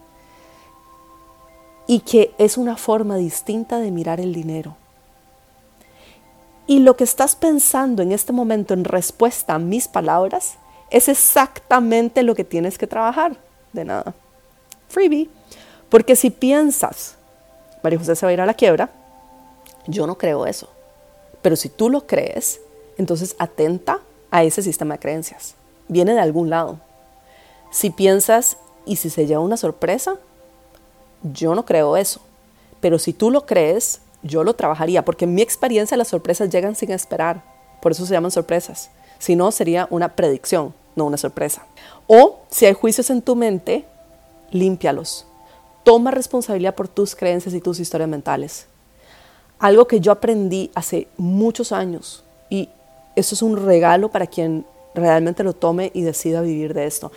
y 1.86 1.98
que 2.00 2.32
es 2.38 2.56
una 2.56 2.76
forma 2.76 3.16
distinta 3.16 3.80
de 3.80 3.90
mirar 3.90 4.20
el 4.20 4.32
dinero. 4.32 4.76
Y 6.66 6.78
lo 6.78 6.96
que 6.96 7.04
estás 7.04 7.34
pensando 7.34 8.02
en 8.02 8.12
este 8.12 8.32
momento 8.32 8.72
en 8.72 8.84
respuesta 8.84 9.54
a 9.54 9.58
mis 9.58 9.88
palabras 9.88 10.54
es 10.90 11.08
exactamente 11.08 12.22
lo 12.22 12.36
que 12.36 12.44
tienes 12.44 12.78
que 12.78 12.86
trabajar. 12.86 13.36
De 13.72 13.84
nada. 13.84 14.14
Freebie. 14.92 15.30
Porque 15.88 16.16
si 16.16 16.30
piensas, 16.30 17.16
María 17.82 17.98
José 17.98 18.14
se 18.14 18.26
va 18.26 18.30
a 18.30 18.32
ir 18.32 18.40
a 18.40 18.46
la 18.46 18.54
quiebra, 18.54 18.90
yo 19.86 20.06
no 20.06 20.16
creo 20.16 20.46
eso. 20.46 20.68
Pero 21.40 21.56
si 21.56 21.68
tú 21.68 21.90
lo 21.90 22.06
crees, 22.06 22.60
entonces 22.98 23.34
atenta 23.38 24.00
a 24.30 24.44
ese 24.44 24.62
sistema 24.62 24.94
de 24.94 25.00
creencias. 25.00 25.54
Viene 25.88 26.14
de 26.14 26.20
algún 26.20 26.50
lado. 26.50 26.78
Si 27.70 27.90
piensas, 27.90 28.58
¿y 28.86 28.96
si 28.96 29.10
se 29.10 29.26
lleva 29.26 29.40
una 29.40 29.56
sorpresa? 29.56 30.16
Yo 31.22 31.54
no 31.54 31.64
creo 31.64 31.96
eso. 31.96 32.20
Pero 32.80 32.98
si 32.98 33.12
tú 33.12 33.30
lo 33.30 33.46
crees, 33.46 34.00
yo 34.22 34.44
lo 34.44 34.54
trabajaría, 34.54 35.04
porque 35.04 35.24
en 35.24 35.34
mi 35.34 35.42
experiencia 35.42 35.96
las 35.96 36.08
sorpresas 36.08 36.50
llegan 36.50 36.76
sin 36.76 36.90
esperar. 36.90 37.42
Por 37.80 37.92
eso 37.92 38.06
se 38.06 38.12
llaman 38.12 38.30
sorpresas. 38.30 38.90
Si 39.18 39.36
no, 39.36 39.50
sería 39.52 39.88
una 39.90 40.14
predicción, 40.14 40.74
no 40.96 41.06
una 41.06 41.16
sorpresa. 41.16 41.66
O 42.06 42.40
si 42.50 42.66
hay 42.66 42.74
juicios 42.74 43.10
en 43.10 43.22
tu 43.22 43.36
mente, 43.36 43.84
límpialos. 44.52 45.26
Toma 45.84 46.10
responsabilidad 46.10 46.74
por 46.74 46.88
tus 46.88 47.16
creencias 47.16 47.54
y 47.54 47.60
tus 47.60 47.80
historias 47.80 48.08
mentales. 48.08 48.66
Algo 49.58 49.86
que 49.86 50.00
yo 50.00 50.12
aprendí 50.12 50.70
hace 50.74 51.08
muchos 51.16 51.72
años 51.72 52.24
y 52.50 52.68
eso 53.16 53.34
es 53.34 53.42
un 53.42 53.56
regalo 53.56 54.10
para 54.10 54.26
quien 54.26 54.64
realmente 54.94 55.44
lo 55.44 55.52
tome 55.52 55.90
y 55.94 56.02
decida 56.02 56.40
vivir 56.40 56.74
de 56.74 56.86
esto. 56.86 57.12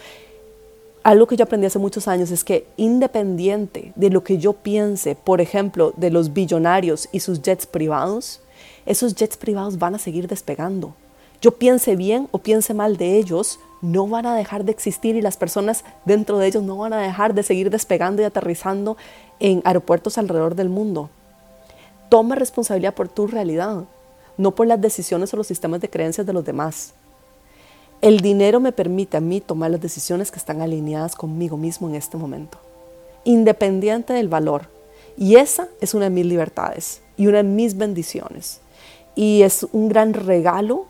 Algo 1.03 1.27
que 1.27 1.37
yo 1.37 1.43
aprendí 1.43 1.67
hace 1.67 1.77
muchos 1.77 2.07
años 2.07 2.31
es 2.31 2.43
que 2.43 2.65
independiente 2.77 3.93
de 3.95 4.09
lo 4.09 4.23
que 4.23 4.39
yo 4.39 4.53
piense, 4.53 5.15
por 5.15 5.39
ejemplo, 5.39 5.93
de 5.97 6.09
los 6.09 6.33
billonarios 6.33 7.07
y 7.11 7.19
sus 7.19 7.41
jets 7.43 7.67
privados, 7.67 8.41
esos 8.85 9.13
jets 9.13 9.37
privados 9.37 9.77
van 9.77 9.95
a 9.95 9.99
seguir 9.99 10.27
despegando. 10.27 10.95
Yo 11.41 11.51
piense 11.51 11.95
bien 11.95 12.27
o 12.31 12.39
piense 12.39 12.73
mal 12.73 12.97
de 12.97 13.17
ellos, 13.17 13.59
no 13.85 14.07
van 14.07 14.25
a 14.25 14.35
dejar 14.35 14.65
de 14.65 14.71
existir 14.71 15.15
y 15.15 15.21
las 15.21 15.37
personas 15.37 15.85
dentro 16.05 16.37
de 16.37 16.47
ellos 16.47 16.63
no 16.63 16.77
van 16.77 16.93
a 16.93 17.01
dejar 17.01 17.33
de 17.33 17.43
seguir 17.43 17.69
despegando 17.69 18.21
y 18.21 18.25
aterrizando 18.25 18.97
en 19.39 19.61
aeropuertos 19.63 20.17
alrededor 20.17 20.55
del 20.55 20.69
mundo. 20.69 21.09
Toma 22.09 22.35
responsabilidad 22.35 22.93
por 22.93 23.07
tu 23.07 23.27
realidad, 23.27 23.83
no 24.37 24.51
por 24.51 24.67
las 24.67 24.81
decisiones 24.81 25.33
o 25.33 25.37
los 25.37 25.47
sistemas 25.47 25.81
de 25.81 25.89
creencias 25.89 26.25
de 26.25 26.33
los 26.33 26.43
demás. 26.43 26.93
El 28.01 28.19
dinero 28.19 28.59
me 28.59 28.71
permite 28.71 29.17
a 29.17 29.21
mí 29.21 29.39
tomar 29.39 29.71
las 29.71 29.81
decisiones 29.81 30.31
que 30.31 30.39
están 30.39 30.61
alineadas 30.61 31.15
conmigo 31.15 31.57
mismo 31.57 31.87
en 31.87 31.95
este 31.95 32.17
momento, 32.17 32.59
independiente 33.23 34.13
del 34.13 34.27
valor. 34.27 34.67
Y 35.17 35.37
esa 35.37 35.69
es 35.79 35.93
una 35.93 36.05
de 36.05 36.11
mis 36.11 36.25
libertades 36.25 37.01
y 37.17 37.27
una 37.27 37.37
de 37.37 37.43
mis 37.43 37.77
bendiciones. 37.77 38.59
Y 39.15 39.43
es 39.43 39.65
un 39.71 39.87
gran 39.87 40.13
regalo 40.13 40.87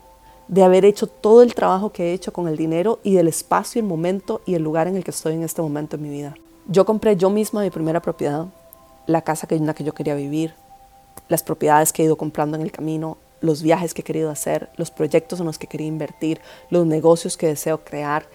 de 0.48 0.62
haber 0.62 0.84
hecho 0.84 1.06
todo 1.06 1.42
el 1.42 1.54
trabajo 1.54 1.90
que 1.90 2.10
he 2.10 2.12
hecho 2.12 2.32
con 2.32 2.48
el 2.48 2.56
dinero 2.56 3.00
y 3.02 3.14
del 3.14 3.28
espacio, 3.28 3.80
el 3.80 3.86
momento 3.86 4.42
y 4.46 4.54
el 4.54 4.62
lugar 4.62 4.86
en 4.86 4.96
el 4.96 5.04
que 5.04 5.10
estoy 5.10 5.34
en 5.34 5.42
este 5.42 5.62
momento 5.62 5.96
en 5.96 6.02
mi 6.02 6.10
vida. 6.10 6.34
Yo 6.68 6.84
compré 6.84 7.16
yo 7.16 7.30
misma 7.30 7.62
mi 7.62 7.70
primera 7.70 8.00
propiedad, 8.00 8.46
la 9.06 9.22
casa 9.22 9.46
en 9.50 9.66
la 9.66 9.74
que 9.74 9.84
yo 9.84 9.94
quería 9.94 10.14
vivir, 10.14 10.54
las 11.28 11.42
propiedades 11.42 11.92
que 11.92 12.02
he 12.02 12.06
ido 12.06 12.16
comprando 12.16 12.56
en 12.56 12.62
el 12.62 12.72
camino, 12.72 13.18
los 13.40 13.62
viajes 13.62 13.94
que 13.94 14.02
he 14.02 14.04
querido 14.04 14.30
hacer, 14.30 14.70
los 14.76 14.90
proyectos 14.90 15.40
en 15.40 15.46
los 15.46 15.58
que 15.58 15.66
quería 15.66 15.86
invertir, 15.86 16.40
los 16.70 16.86
negocios 16.86 17.36
que 17.36 17.48
deseo 17.48 17.84
crear. 17.84 18.26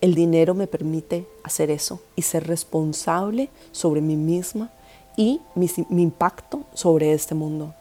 El 0.00 0.14
dinero 0.14 0.54
me 0.54 0.66
permite 0.66 1.26
hacer 1.44 1.70
eso 1.70 2.00
y 2.16 2.22
ser 2.22 2.46
responsable 2.46 3.50
sobre 3.70 4.00
mí 4.00 4.16
misma 4.16 4.70
y 5.16 5.40
mi, 5.54 5.70
mi 5.88 6.02
impacto 6.02 6.64
sobre 6.74 7.12
este 7.12 7.34
mundo. 7.34 7.74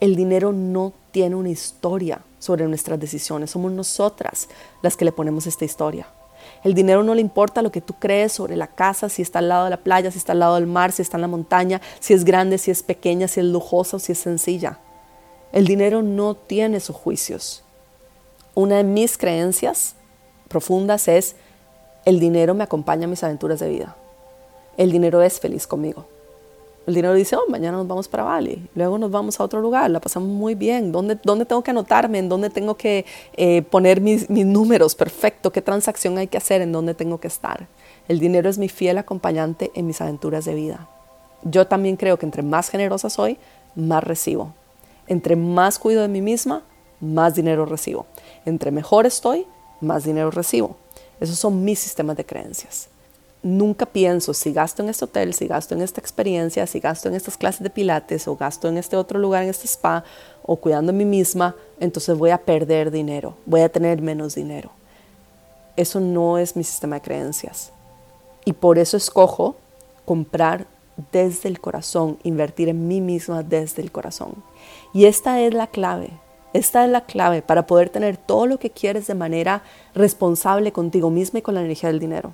El 0.00 0.14
dinero 0.14 0.52
no 0.52 0.92
tiene 1.10 1.34
una 1.34 1.48
historia 1.48 2.20
sobre 2.38 2.66
nuestras 2.66 3.00
decisiones, 3.00 3.50
somos 3.50 3.72
nosotras 3.72 4.48
las 4.82 4.96
que 4.96 5.04
le 5.04 5.12
ponemos 5.12 5.46
esta 5.46 5.64
historia. 5.64 6.06
El 6.62 6.74
dinero 6.74 7.02
no 7.02 7.14
le 7.14 7.20
importa 7.20 7.62
lo 7.62 7.72
que 7.72 7.80
tú 7.80 7.94
crees 7.94 8.32
sobre 8.32 8.56
la 8.56 8.68
casa, 8.68 9.08
si 9.08 9.22
está 9.22 9.40
al 9.40 9.48
lado 9.48 9.64
de 9.64 9.70
la 9.70 9.82
playa, 9.82 10.10
si 10.10 10.18
está 10.18 10.32
al 10.32 10.38
lado 10.40 10.54
del 10.54 10.66
mar, 10.66 10.92
si 10.92 11.02
está 11.02 11.16
en 11.16 11.22
la 11.22 11.28
montaña, 11.28 11.80
si 11.98 12.14
es 12.14 12.24
grande, 12.24 12.58
si 12.58 12.70
es 12.70 12.82
pequeña, 12.82 13.26
si 13.26 13.40
es 13.40 13.46
lujosa 13.46 13.96
o 13.96 14.00
si 14.00 14.12
es 14.12 14.18
sencilla. 14.18 14.78
El 15.52 15.66
dinero 15.66 16.02
no 16.02 16.34
tiene 16.34 16.78
sus 16.80 16.94
juicios. 16.94 17.64
Una 18.54 18.76
de 18.76 18.84
mis 18.84 19.18
creencias 19.18 19.94
profundas 20.48 21.08
es, 21.08 21.36
el 22.04 22.20
dinero 22.20 22.54
me 22.54 22.64
acompaña 22.64 23.04
a 23.04 23.08
mis 23.08 23.22
aventuras 23.24 23.60
de 23.60 23.68
vida. 23.68 23.96
El 24.76 24.92
dinero 24.92 25.22
es 25.22 25.40
feliz 25.40 25.66
conmigo. 25.66 26.06
El 26.88 26.94
dinero 26.94 27.12
dice, 27.12 27.36
oh, 27.36 27.44
mañana 27.50 27.76
nos 27.76 27.86
vamos 27.86 28.08
para 28.08 28.22
Bali, 28.22 28.66
luego 28.74 28.96
nos 28.96 29.10
vamos 29.10 29.38
a 29.38 29.44
otro 29.44 29.60
lugar, 29.60 29.90
la 29.90 30.00
pasamos 30.00 30.30
muy 30.30 30.54
bien. 30.54 30.90
¿Dónde, 30.90 31.18
dónde 31.22 31.44
tengo 31.44 31.62
que 31.62 31.70
anotarme? 31.70 32.18
¿En 32.18 32.30
dónde 32.30 32.48
tengo 32.48 32.78
que 32.78 33.04
eh, 33.34 33.60
poner 33.60 34.00
mis, 34.00 34.30
mis 34.30 34.46
números? 34.46 34.94
Perfecto. 34.94 35.52
¿Qué 35.52 35.60
transacción 35.60 36.16
hay 36.16 36.28
que 36.28 36.38
hacer? 36.38 36.62
¿En 36.62 36.72
dónde 36.72 36.94
tengo 36.94 37.20
que 37.20 37.28
estar? 37.28 37.66
El 38.08 38.18
dinero 38.20 38.48
es 38.48 38.56
mi 38.56 38.70
fiel 38.70 38.96
acompañante 38.96 39.70
en 39.74 39.86
mis 39.86 40.00
aventuras 40.00 40.46
de 40.46 40.54
vida. 40.54 40.88
Yo 41.42 41.66
también 41.66 41.96
creo 41.96 42.18
que 42.18 42.24
entre 42.24 42.42
más 42.42 42.70
generosa 42.70 43.10
soy, 43.10 43.36
más 43.74 44.02
recibo. 44.02 44.54
Entre 45.08 45.36
más 45.36 45.78
cuido 45.78 46.00
de 46.00 46.08
mí 46.08 46.22
misma, 46.22 46.62
más 47.02 47.34
dinero 47.34 47.66
recibo. 47.66 48.06
Entre 48.46 48.70
mejor 48.70 49.04
estoy, 49.04 49.46
más 49.82 50.04
dinero 50.04 50.30
recibo. 50.30 50.78
Esos 51.20 51.38
son 51.38 51.64
mis 51.64 51.80
sistemas 51.80 52.16
de 52.16 52.24
creencias 52.24 52.88
nunca 53.42 53.86
pienso 53.86 54.34
si 54.34 54.52
gasto 54.52 54.82
en 54.82 54.88
este 54.88 55.04
hotel, 55.04 55.34
si 55.34 55.46
gasto 55.46 55.74
en 55.74 55.82
esta 55.82 56.00
experiencia, 56.00 56.66
si 56.66 56.80
gasto 56.80 57.08
en 57.08 57.14
estas 57.14 57.36
clases 57.36 57.62
de 57.62 57.70
pilates 57.70 58.26
o 58.28 58.36
gasto 58.36 58.68
en 58.68 58.78
este 58.78 58.96
otro 58.96 59.18
lugar, 59.18 59.44
en 59.44 59.50
este 59.50 59.66
spa 59.66 60.04
o 60.44 60.56
cuidando 60.56 60.92
de 60.92 60.98
mí 60.98 61.04
misma, 61.04 61.54
entonces 61.80 62.16
voy 62.16 62.30
a 62.30 62.38
perder 62.38 62.90
dinero, 62.90 63.34
voy 63.46 63.60
a 63.60 63.68
tener 63.68 64.02
menos 64.02 64.34
dinero. 64.34 64.70
Eso 65.76 66.00
no 66.00 66.38
es 66.38 66.56
mi 66.56 66.64
sistema 66.64 66.96
de 66.96 67.02
creencias. 67.02 67.70
Y 68.44 68.52
por 68.52 68.78
eso 68.78 68.96
escojo 68.96 69.56
comprar 70.04 70.66
desde 71.12 71.48
el 71.48 71.60
corazón, 71.60 72.18
invertir 72.24 72.68
en 72.68 72.88
mí 72.88 73.00
misma 73.00 73.42
desde 73.42 73.82
el 73.82 73.92
corazón. 73.92 74.42
Y 74.92 75.04
esta 75.04 75.40
es 75.40 75.54
la 75.54 75.68
clave. 75.68 76.10
Esta 76.54 76.84
es 76.84 76.90
la 76.90 77.02
clave 77.02 77.42
para 77.42 77.66
poder 77.66 77.90
tener 77.90 78.16
todo 78.16 78.46
lo 78.46 78.58
que 78.58 78.70
quieres 78.70 79.06
de 79.06 79.14
manera 79.14 79.62
responsable 79.94 80.72
contigo 80.72 81.10
misma 81.10 81.40
y 81.40 81.42
con 81.42 81.54
la 81.54 81.60
energía 81.60 81.90
del 81.90 82.00
dinero. 82.00 82.32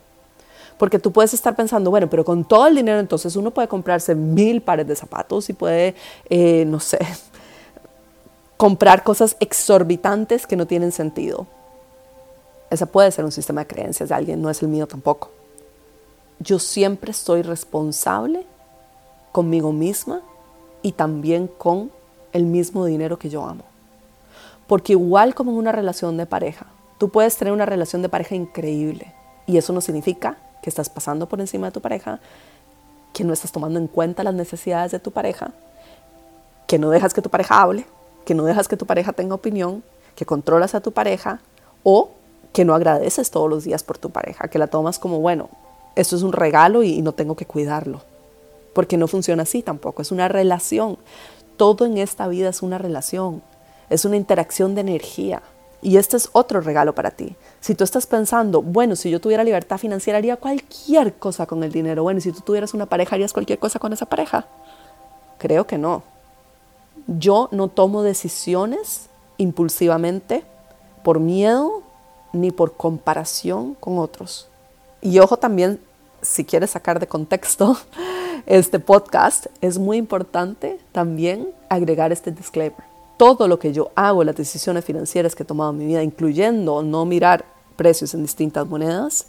Porque 0.79 0.99
tú 0.99 1.13
puedes 1.13 1.33
estar 1.35 1.55
pensando, 1.55 1.91
bueno, 1.91 2.11
pero 2.11 2.25
con 2.25 2.45
todo 2.45 2.67
el 2.67 2.75
dinero 2.75 2.99
entonces 2.99 3.37
uno 3.37 3.51
puede 3.53 3.69
comprarse 3.69 4.15
mil 4.15 4.61
pares 4.61 4.87
de 4.87 4.97
zapatos 4.97 5.49
y 5.49 5.53
puede, 5.53 5.95
eh, 6.29 6.65
no 6.67 6.81
sé, 6.81 6.99
comprar 8.57 9.05
cosas 9.05 9.37
exorbitantes 9.41 10.47
que 10.47 10.57
no 10.57 10.67
tienen 10.67 10.93
sentido. 10.93 11.47
Ese 12.71 12.87
puede 12.87 13.13
ser 13.13 13.25
un 13.25 13.33
sistema 13.33 13.63
de 13.63 13.67
creencias 13.69 14.09
de 14.09 14.15
alguien, 14.15 14.43
no 14.43 14.51
es 14.51 14.63
el 14.63 14.69
mío 14.69 14.87
tampoco. 14.89 15.31
Yo 16.41 16.59
siempre 16.59 17.13
soy 17.13 17.43
responsable 17.43 18.45
conmigo 19.31 19.73
misma 19.73 20.23
y 20.83 20.93
también 20.93 21.47
con 21.47 21.93
el 22.33 22.45
mismo 22.45 22.85
dinero 22.85 23.19
que 23.19 23.31
yo 23.31 23.45
amo. 23.47 23.65
Porque 24.67 24.93
igual 24.93 25.35
como 25.35 25.53
en 25.53 25.59
una 25.59 25.73
relación 25.73 26.17
de 26.17 26.27
pareja, 26.27 26.67
tú 26.99 27.11
puedes 27.11 27.37
tener 27.37 27.53
una 27.53 27.67
relación 27.67 28.03
de 28.03 28.09
pareja 28.09 28.35
increíble 28.35 29.15
y 29.47 29.57
eso 29.57 29.73
no 29.73 29.81
significa 29.81 30.39
que 30.65 30.71
estás 30.71 30.89
pasando 30.89 31.29
por 31.29 31.41
encima 31.41 31.67
de 31.67 31.73
tu 31.73 31.83
pareja, 31.83 32.21
que 33.13 33.23
no 33.23 33.35
estás 33.35 33.53
tomando 33.53 33.79
en 33.79 33.87
cuenta 33.87 34.25
las 34.25 34.33
necesidades 34.33 34.93
de 34.93 34.99
tu 34.99 35.11
pareja, 35.11 35.53
que 36.67 36.79
no 36.79 36.89
dejas 36.89 37.13
que 37.13 37.21
tu 37.21 37.29
pareja 37.29 37.61
hable, 37.61 37.85
que 38.25 38.35
no 38.35 38.45
dejas 38.45 38.67
que 38.67 38.79
tu 38.79 38.87
pareja 38.87 39.13
tenga 39.13 39.35
opinión, 39.35 39.85
que 40.17 40.25
controlas 40.25 40.75
a 40.75 40.81
tu 40.81 40.93
pareja 40.93 41.41
o 41.83 42.13
que 42.55 42.65
no 42.65 42.75
agradeces 42.75 43.31
todos 43.31 43.51
los 43.51 43.65
días 43.65 43.83
por 43.83 43.99
tu 43.99 44.09
pareja, 44.09 44.49
que 44.49 44.59
la 44.59 44.69
tomas 44.69 44.99
como, 44.99 45.21
bueno, 45.21 45.51
esto 45.97 46.17
es 46.17 46.23
un 46.23 46.33
regalo 46.33 46.83
y, 46.83 47.03
no 47.03 47.13
tengo 47.13 47.37
que 47.37 47.45
cuidarlo. 47.45 48.01
Porque 48.73 48.97
no 48.97 49.07
funciona 49.07 49.43
así 49.43 49.61
tampoco, 49.61 50.01
es 50.01 50.13
una 50.13 50.29
relación. 50.29 50.97
Todo 51.59 51.85
en 51.85 51.99
esta 51.99 52.27
vida 52.27 52.49
es 52.49 52.63
una 52.63 52.79
relación, 52.79 53.43
es 53.91 54.07
una 54.07 54.17
interacción 54.17 54.75
de 54.75 54.81
energía. 54.81 55.43
Y 55.85 55.99
este 55.99 56.17
es 56.17 56.31
otro 56.33 56.63
regalo 56.63 56.95
para 56.95 57.11
ti. 57.11 57.37
Si 57.61 57.75
tú 57.75 57.85
estás 57.85 58.07
pensando, 58.07 58.63
bueno, 58.63 58.97
si 58.97 59.11
yo 59.11 59.21
tuviera 59.21 59.45
libertad 59.45 59.77
financiera 59.77 60.17
haría 60.17 60.39
cualquier 60.39 61.13
cosa 61.13 61.45
con 61.45 61.63
el 61.63 61.73
dinero. 61.73 62.03
Bueno, 62.03 62.23
si 62.23 62.33
tú 62.33 62.41
tuvieras 62.41 62.73
una 62.73 62.87
pareja 62.87 63.17
harías 63.17 63.35
cualquier 63.35 63.59
cosa 63.59 63.79
con 63.79 63.93
esa 63.93 64.07
pareja. 64.07 64.47
Creo 65.37 65.67
que 65.67 65.77
no. 65.77 66.03
Yo 67.07 67.51
no 67.53 67.69
tomo 67.69 68.03
decisiones 68.03 69.11
impulsivamente 69.37 70.43
por 71.03 71.21
miedo 71.21 71.83
ni 72.33 72.51
por 72.51 72.79
comparación 72.79 73.75
con 73.75 73.99
otros. 73.99 74.49
Y 75.03 75.19
ojo 75.19 75.37
también, 75.37 75.79
si 76.23 76.47
quieres 76.47 76.71
sacar 76.71 76.99
de 76.99 77.09
contexto 77.09 77.77
este 78.47 78.79
podcast, 78.79 79.49
es 79.61 79.79
muy 79.79 79.99
importante 79.99 80.79
también 80.93 81.51
agregar 81.69 82.11
este 82.11 82.31
disclaimer 82.31 82.94
todo 83.17 83.49
lo 83.49 83.59
que 83.59 83.73
yo 83.73 83.91
hago, 83.95 84.25
las 84.25 84.37
decisiones 84.37 84.85
financieras 84.85 85.35
que 85.35 85.43
he 85.43 85.47
tomado 85.47 85.71
en 85.71 85.79
mi 85.79 85.87
vida, 85.87 86.03
incluyendo 86.03 86.83
no 86.83 87.05
mirar 87.05 87.45
precios 87.77 88.15
en 88.15 88.23
distintas 88.23 88.67
monedas, 88.67 89.27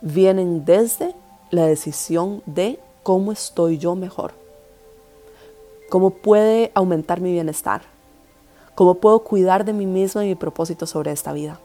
vienen 0.00 0.64
desde 0.64 1.14
la 1.50 1.66
decisión 1.66 2.42
de 2.46 2.78
cómo 3.02 3.32
estoy 3.32 3.78
yo 3.78 3.94
mejor, 3.94 4.32
cómo 5.88 6.10
puede 6.10 6.70
aumentar 6.74 7.20
mi 7.20 7.32
bienestar, 7.32 7.82
cómo 8.74 8.96
puedo 8.96 9.20
cuidar 9.20 9.64
de 9.64 9.72
mí 9.72 9.86
mismo 9.86 10.22
y 10.22 10.26
mi 10.26 10.34
propósito 10.34 10.86
sobre 10.86 11.12
esta 11.12 11.32
vida, 11.32 11.60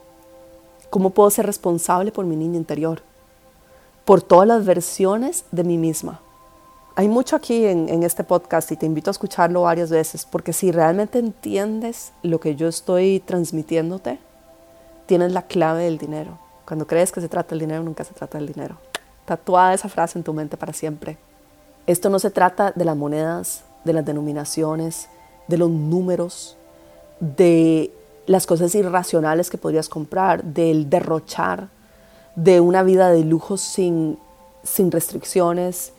cómo 0.89 1.09
puedo 1.09 1.29
ser 1.29 1.45
responsable 1.45 2.11
por 2.11 2.25
mi 2.25 2.35
niño 2.35 2.57
interior, 2.57 3.01
por 4.05 4.21
todas 4.21 4.47
las 4.47 4.65
versiones 4.65 5.45
de 5.51 5.63
mí 5.63 5.77
misma. 5.77 6.21
Hay 6.99 7.07
mucho 7.07 7.37
aquí 7.37 7.63
en, 7.65 8.03
este 8.03 8.25
podcast 8.25 8.69
y 8.73 8.75
te 8.75 8.85
invito 8.85 9.09
a 9.09 9.13
escucharlo 9.13 9.61
varias 9.61 9.89
veces 9.89 10.27
porque 10.29 10.51
si 10.51 10.69
realmente 10.69 11.17
entiendes 11.17 12.11
lo 12.23 12.41
que 12.41 12.57
yo 12.57 12.67
estoy 12.67 13.21
transmitiéndote, 13.21 14.19
tienes 15.05 15.31
la 15.31 15.43
clave 15.43 15.85
del 15.85 15.97
dinero. 15.97 16.37
Cuando 16.67 16.87
crees 16.87 17.13
que 17.13 17.21
se 17.21 17.29
trata 17.29 17.51
del 17.51 17.59
dinero, 17.59 17.83
nunca 17.83 18.03
se 18.03 18.13
trata 18.13 18.37
del 18.37 18.47
dinero. 18.47 18.75
Tatuada 19.23 19.73
esa 19.73 19.87
frase 19.87 20.19
en 20.19 20.25
tu 20.25 20.33
mente 20.33 20.57
para 20.57 20.73
siempre. 20.73 21.17
Esto 21.87 22.09
no 22.09 22.19
se 22.19 22.31
trata 22.31 22.73
de 22.75 22.83
las 22.83 22.97
monedas, 22.97 23.63
de 23.85 23.93
las 23.93 24.03
denominaciones, 24.03 25.07
de 25.47 25.57
los 25.57 25.69
números, 25.69 26.57
de 27.21 27.93
las 28.25 28.45
cosas 28.45 28.75
irracionales 28.75 29.49
que 29.49 29.57
podrías 29.57 29.87
comprar, 29.87 30.43
del 30.43 30.89
derrochar, 30.89 31.69
de 32.35 32.59
una 32.59 32.83
vida 32.83 33.09
de 33.09 33.23
lujo 33.23 33.55
sin, 33.55 34.19
sin 34.63 34.91
restricciones. 34.91 35.93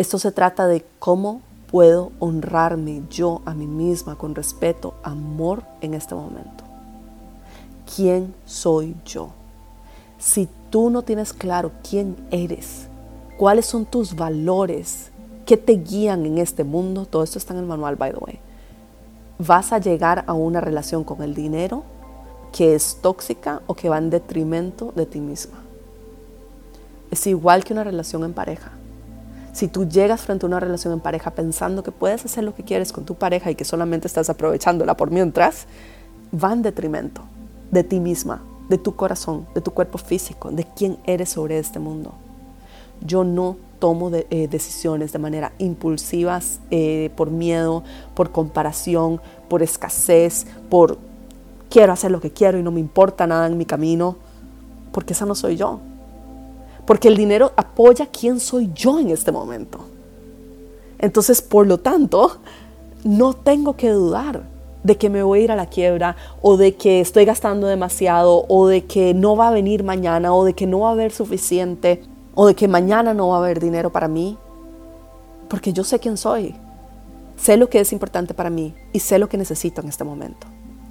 Esto 0.00 0.18
se 0.18 0.32
trata 0.32 0.66
de 0.66 0.82
cómo 0.98 1.42
puedo 1.70 2.10
honrarme 2.20 3.02
yo 3.10 3.42
a 3.44 3.52
mí 3.52 3.66
misma 3.66 4.16
con 4.16 4.34
respeto, 4.34 4.94
amor 5.02 5.62
en 5.82 5.92
este 5.92 6.14
momento. 6.14 6.64
¿Quién 7.94 8.34
soy 8.46 8.96
yo? 9.04 9.28
Si 10.18 10.48
tú 10.70 10.88
no 10.88 11.02
tienes 11.02 11.34
claro 11.34 11.72
quién 11.86 12.16
eres, 12.30 12.86
cuáles 13.36 13.66
son 13.66 13.84
tus 13.84 14.16
valores, 14.16 15.10
qué 15.44 15.58
te 15.58 15.72
guían 15.72 16.24
en 16.24 16.38
este 16.38 16.64
mundo, 16.64 17.04
todo 17.04 17.22
esto 17.22 17.36
está 17.36 17.52
en 17.52 17.60
el 17.60 17.66
manual, 17.66 17.96
by 17.96 18.12
the 18.12 18.18
way, 18.20 18.40
vas 19.38 19.70
a 19.70 19.78
llegar 19.80 20.24
a 20.26 20.32
una 20.32 20.62
relación 20.62 21.04
con 21.04 21.20
el 21.20 21.34
dinero 21.34 21.82
que 22.52 22.74
es 22.74 22.96
tóxica 23.02 23.60
o 23.66 23.74
que 23.74 23.90
va 23.90 23.98
en 23.98 24.08
detrimento 24.08 24.94
de 24.96 25.04
ti 25.04 25.20
misma. 25.20 25.58
Es 27.10 27.26
igual 27.26 27.64
que 27.64 27.74
una 27.74 27.84
relación 27.84 28.24
en 28.24 28.32
pareja. 28.32 28.79
Si 29.52 29.68
tú 29.68 29.88
llegas 29.88 30.22
frente 30.22 30.46
a 30.46 30.48
una 30.48 30.60
relación 30.60 30.92
en 30.92 31.00
pareja 31.00 31.32
pensando 31.32 31.82
que 31.82 31.90
puedes 31.90 32.24
hacer 32.24 32.44
lo 32.44 32.54
que 32.54 32.62
quieres 32.62 32.92
con 32.92 33.04
tu 33.04 33.16
pareja 33.16 33.50
y 33.50 33.54
que 33.56 33.64
solamente 33.64 34.06
estás 34.06 34.30
aprovechándola 34.30 34.96
por 34.96 35.10
mientras, 35.10 35.66
va 36.32 36.52
en 36.52 36.62
detrimento 36.62 37.22
de 37.70 37.84
ti 37.84 37.98
misma, 38.00 38.42
de 38.68 38.78
tu 38.78 38.94
corazón, 38.94 39.46
de 39.54 39.60
tu 39.60 39.72
cuerpo 39.72 39.98
físico, 39.98 40.50
de 40.50 40.64
quién 40.76 40.98
eres 41.04 41.30
sobre 41.30 41.58
este 41.58 41.78
mundo. 41.78 42.14
Yo 43.04 43.24
no 43.24 43.56
tomo 43.80 44.10
eh, 44.12 44.48
decisiones 44.48 45.12
de 45.12 45.18
manera 45.18 45.52
impulsivas 45.58 46.60
eh, 46.70 47.10
por 47.16 47.30
miedo, 47.30 47.82
por 48.14 48.30
comparación, 48.30 49.20
por 49.48 49.62
escasez, 49.62 50.46
por 50.68 50.98
quiero 51.70 51.92
hacer 51.92 52.10
lo 52.10 52.20
que 52.20 52.30
quiero 52.30 52.58
y 52.58 52.62
no 52.62 52.70
me 52.70 52.80
importa 52.80 53.26
nada 53.26 53.46
en 53.46 53.56
mi 53.56 53.64
camino, 53.64 54.16
porque 54.92 55.14
esa 55.14 55.26
no 55.26 55.34
soy 55.34 55.56
yo. 55.56 55.80
Porque 56.90 57.06
el 57.06 57.16
dinero 57.16 57.52
apoya 57.54 58.06
quién 58.06 58.40
soy 58.40 58.68
yo 58.74 58.98
en 58.98 59.10
este 59.10 59.30
momento. 59.30 59.78
Entonces, 60.98 61.40
por 61.40 61.68
lo 61.68 61.78
tanto, 61.78 62.38
no 63.04 63.32
tengo 63.32 63.76
que 63.76 63.90
dudar 63.90 64.42
de 64.82 64.96
que 64.96 65.08
me 65.08 65.22
voy 65.22 65.38
a 65.38 65.42
ir 65.44 65.52
a 65.52 65.54
la 65.54 65.66
quiebra 65.66 66.16
o 66.42 66.56
de 66.56 66.74
que 66.74 67.00
estoy 67.00 67.26
gastando 67.26 67.68
demasiado 67.68 68.44
o 68.48 68.66
de 68.66 68.86
que 68.86 69.14
no 69.14 69.36
va 69.36 69.46
a 69.46 69.52
venir 69.52 69.84
mañana 69.84 70.34
o 70.34 70.44
de 70.44 70.54
que 70.54 70.66
no 70.66 70.80
va 70.80 70.88
a 70.88 70.92
haber 70.94 71.12
suficiente 71.12 72.02
o 72.34 72.48
de 72.48 72.56
que 72.56 72.66
mañana 72.66 73.14
no 73.14 73.28
va 73.28 73.36
a 73.36 73.38
haber 73.38 73.60
dinero 73.60 73.92
para 73.92 74.08
mí. 74.08 74.36
Porque 75.48 75.72
yo 75.72 75.84
sé 75.84 76.00
quién 76.00 76.16
soy. 76.16 76.56
Sé 77.36 77.56
lo 77.56 77.70
que 77.70 77.78
es 77.78 77.92
importante 77.92 78.34
para 78.34 78.50
mí 78.50 78.74
y 78.92 78.98
sé 78.98 79.20
lo 79.20 79.28
que 79.28 79.38
necesito 79.38 79.80
en 79.80 79.90
este 79.90 80.02
momento. 80.02 80.48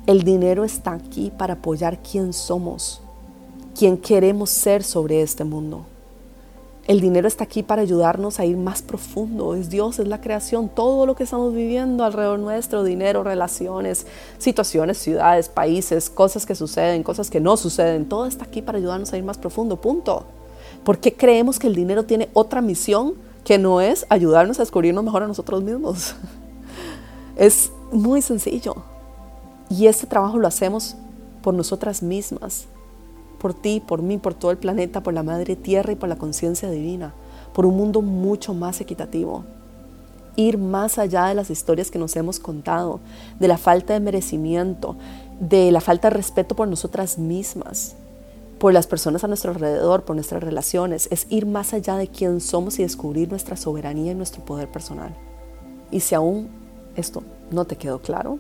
El 0.08 0.24
dinero 0.24 0.64
está 0.64 0.94
aquí 0.94 1.30
para 1.38 1.56
apoyar 1.56 2.02
quién 2.02 2.32
somos, 2.32 3.02
quién 3.80 3.98
queremos 3.98 4.50
ser 4.50 4.84
sobre 4.84 5.22
este 5.22 5.46
mundo. 5.46 5.86
El 6.86 7.00
dinero 7.00 7.30
está 7.30 7.46
aquí 7.46 7.64
para 7.64 7.82
ayudarnos 7.82 8.38
a 8.38 8.46
ir 8.46 8.58
más 8.58 8.82
profundo. 8.82 9.56
Es 9.56 9.70
Dios, 9.70 10.00
es 10.00 10.08
la 10.10 10.20
creación, 10.20 10.68
todo 10.68 11.06
lo 11.06 11.16
que 11.16 11.24
estamos 11.24 11.54
viviendo 11.54 12.04
alrededor 12.04 12.40
nuestro, 12.40 12.84
dinero, 12.84 13.24
relaciones, 13.24 14.06
situaciones, 14.38 14.98
ciudades, 14.98 15.48
países, 15.48 16.10
cosas 16.10 16.46
que 16.46 16.56
suceden, 16.56 17.04
cosas 17.04 17.30
que 17.30 17.40
no 17.40 17.56
suceden, 17.56 18.10
todo 18.10 18.26
está 18.26 18.44
aquí 18.44 18.62
para 18.62 18.80
ayudarnos 18.80 19.14
a 19.14 19.18
ir 19.18 19.24
más 19.24 19.38
profundo, 19.38 19.78
punto. 19.78 20.26
¿Por 20.84 20.98
qué 20.98 21.16
creemos 21.16 21.58
que 21.58 21.68
el 21.68 21.76
dinero 21.76 22.04
tiene 22.04 22.28
otra 22.34 22.60
misión 22.60 23.14
que 23.46 23.58
no 23.58 23.80
es 23.80 24.06
ayudarnos 24.10 24.60
a 24.60 24.64
descubrirnos 24.64 25.06
mejor 25.06 25.24
a 25.24 25.28
nosotros 25.28 25.64
mismos? 25.64 26.16
Es 27.38 27.72
muy 27.94 28.22
sencillo. 28.22 28.76
Y 29.70 29.88
este 29.88 30.06
trabajo 30.06 30.38
lo 30.38 30.50
hacemos 30.50 30.98
por 31.42 31.54
nosotras 31.54 32.04
mismas, 32.04 32.68
por 33.40 33.54
ti, 33.54 33.82
por 33.86 34.02
mí, 34.02 34.18
por 34.18 34.34
todo 34.34 34.52
el 34.52 34.58
planeta, 34.58 35.02
por 35.02 35.14
la 35.14 35.24
Madre 35.24 35.56
Tierra 35.56 35.94
y 35.94 35.96
por 35.96 36.10
la 36.10 36.18
conciencia 36.18 36.70
divina, 36.70 37.14
por 37.54 37.66
un 37.66 37.78
mundo 37.78 38.02
mucho 38.02 38.54
más 38.54 38.82
equitativo. 38.82 39.44
Ir 40.36 40.58
más 40.58 41.00
allá 41.00 41.26
de 41.26 41.36
las 41.36 41.50
historias 41.50 41.90
que 41.90 42.00
nos 42.00 42.16
hemos 42.16 42.40
contado, 42.40 43.00
de 43.40 43.48
la 43.48 43.58
falta 43.58 43.94
de 43.94 44.00
merecimiento, 44.00 44.96
de 45.40 45.72
la 45.72 45.82
falta 45.82 46.10
de 46.10 46.16
respeto 46.16 46.56
por 46.56 46.68
nosotras 46.68 47.18
mismas, 47.18 47.96
por 48.60 48.74
las 48.74 48.88
personas 48.88 49.24
a 49.24 49.28
nuestro 49.28 49.52
alrededor, 49.52 50.04
por 50.04 50.16
nuestras 50.16 50.44
relaciones, 50.44 51.08
es 51.12 51.26
ir 51.30 51.46
más 51.46 51.74
allá 51.74 51.96
de 51.96 52.08
quién 52.08 52.42
somos 52.42 52.78
y 52.78 52.84
descubrir 52.84 53.30
nuestra 53.30 53.56
soberanía 53.56 54.12
y 54.12 54.16
nuestro 54.16 54.44
poder 54.44 54.68
personal. 54.68 55.16
Y 55.92 56.02
si 56.02 56.14
aún 56.14 56.50
esto 56.96 57.24
no 57.52 57.66
te 57.66 57.78
quedó 57.78 58.00
claro, 58.00 58.38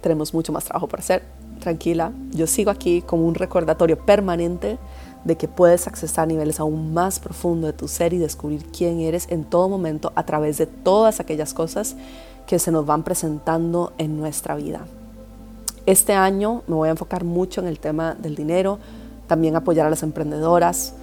tenemos 0.00 0.32
mucho 0.32 0.52
más 0.52 0.64
trabajo 0.64 0.88
por 0.88 1.00
hacer. 1.00 1.37
Tranquila, 1.58 2.12
yo 2.32 2.46
sigo 2.46 2.70
aquí 2.70 3.02
como 3.02 3.26
un 3.26 3.34
recordatorio 3.34 3.98
permanente 3.98 4.78
de 5.24 5.36
que 5.36 5.48
puedes 5.48 5.86
accesar 5.86 6.28
niveles 6.28 6.60
aún 6.60 6.94
más 6.94 7.18
profundos 7.18 7.72
de 7.72 7.76
tu 7.76 7.88
ser 7.88 8.12
y 8.12 8.18
descubrir 8.18 8.64
quién 8.66 9.00
eres 9.00 9.26
en 9.30 9.44
todo 9.44 9.68
momento 9.68 10.12
a 10.14 10.24
través 10.24 10.58
de 10.58 10.66
todas 10.66 11.20
aquellas 11.20 11.54
cosas 11.54 11.96
que 12.46 12.58
se 12.58 12.70
nos 12.70 12.86
van 12.86 13.02
presentando 13.02 13.92
en 13.98 14.16
nuestra 14.16 14.54
vida. 14.54 14.86
Este 15.86 16.12
año 16.12 16.62
me 16.66 16.76
voy 16.76 16.88
a 16.88 16.92
enfocar 16.92 17.24
mucho 17.24 17.60
en 17.60 17.66
el 17.66 17.78
tema 17.78 18.14
del 18.14 18.36
dinero, 18.36 18.78
también 19.26 19.56
apoyar 19.56 19.86
a 19.86 19.90
las 19.90 20.02
emprendedoras. 20.02 20.94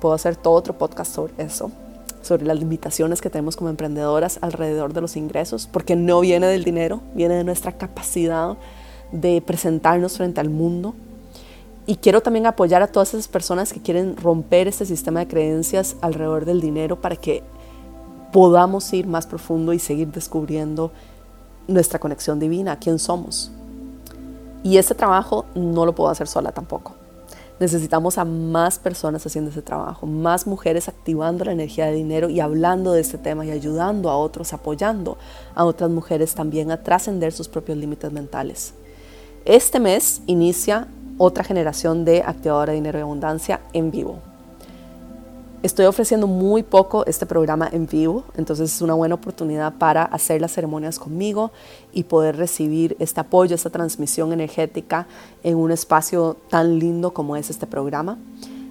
Puedo 0.00 0.14
hacer 0.14 0.36
todo 0.36 0.54
otro 0.54 0.76
podcast 0.76 1.14
sobre 1.14 1.34
eso 1.38 1.70
sobre 2.22 2.44
las 2.44 2.58
limitaciones 2.58 3.20
que 3.20 3.30
tenemos 3.30 3.56
como 3.56 3.70
emprendedoras 3.70 4.38
alrededor 4.42 4.92
de 4.92 5.00
los 5.00 5.16
ingresos, 5.16 5.66
porque 5.66 5.96
no 5.96 6.20
viene 6.20 6.46
del 6.46 6.64
dinero, 6.64 7.00
viene 7.14 7.34
de 7.34 7.44
nuestra 7.44 7.72
capacidad 7.72 8.56
de 9.12 9.40
presentarnos 9.40 10.16
frente 10.16 10.40
al 10.40 10.50
mundo. 10.50 10.94
Y 11.86 11.96
quiero 11.96 12.20
también 12.20 12.46
apoyar 12.46 12.82
a 12.82 12.86
todas 12.86 13.14
esas 13.14 13.28
personas 13.28 13.72
que 13.72 13.80
quieren 13.80 14.16
romper 14.16 14.68
este 14.68 14.86
sistema 14.86 15.20
de 15.20 15.28
creencias 15.28 15.96
alrededor 16.00 16.44
del 16.44 16.60
dinero 16.60 17.00
para 17.00 17.16
que 17.16 17.42
podamos 18.32 18.92
ir 18.92 19.06
más 19.06 19.26
profundo 19.26 19.72
y 19.72 19.78
seguir 19.78 20.08
descubriendo 20.08 20.92
nuestra 21.66 21.98
conexión 21.98 22.38
divina, 22.38 22.78
quién 22.78 22.98
somos. 22.98 23.50
Y 24.62 24.76
ese 24.76 24.94
trabajo 24.94 25.46
no 25.54 25.86
lo 25.86 25.94
puedo 25.94 26.10
hacer 26.10 26.28
sola 26.28 26.52
tampoco. 26.52 26.94
Necesitamos 27.58 28.16
a 28.16 28.24
más 28.24 28.78
personas 28.78 29.26
haciendo 29.26 29.50
ese 29.50 29.60
trabajo, 29.60 30.06
más 30.06 30.46
mujeres 30.46 30.88
activando 30.88 31.44
la 31.44 31.52
energía 31.52 31.86
de 31.86 31.92
dinero 31.92 32.30
y 32.30 32.40
hablando 32.40 32.92
de 32.92 33.02
este 33.02 33.18
tema 33.18 33.44
y 33.44 33.50
ayudando 33.50 34.08
a 34.08 34.16
otros, 34.16 34.54
apoyando 34.54 35.18
a 35.54 35.64
otras 35.64 35.90
mujeres 35.90 36.34
también 36.34 36.70
a 36.70 36.82
trascender 36.82 37.32
sus 37.32 37.48
propios 37.48 37.76
límites 37.76 38.10
mentales. 38.12 38.72
Este 39.46 39.80
mes 39.80 40.20
inicia 40.26 40.86
otra 41.16 41.44
generación 41.44 42.04
de 42.04 42.22
activadora 42.22 42.72
de 42.72 42.76
dinero 42.76 42.98
y 42.98 43.02
abundancia 43.02 43.60
en 43.72 43.90
vivo. 43.90 44.18
Estoy 45.62 45.86
ofreciendo 45.86 46.26
muy 46.26 46.62
poco 46.62 47.06
este 47.06 47.24
programa 47.24 47.68
en 47.72 47.86
vivo, 47.86 48.24
entonces 48.36 48.74
es 48.74 48.82
una 48.82 48.94
buena 48.94 49.14
oportunidad 49.14 49.74
para 49.74 50.04
hacer 50.04 50.42
las 50.42 50.52
ceremonias 50.52 50.98
conmigo 50.98 51.52
y 51.92 52.04
poder 52.04 52.36
recibir 52.36 52.96
este 52.98 53.20
apoyo, 53.20 53.54
esta 53.54 53.70
transmisión 53.70 54.32
energética 54.32 55.06
en 55.42 55.56
un 55.56 55.70
espacio 55.70 56.36
tan 56.50 56.78
lindo 56.78 57.12
como 57.12 57.34
es 57.34 57.48
este 57.48 57.66
programa. 57.66 58.18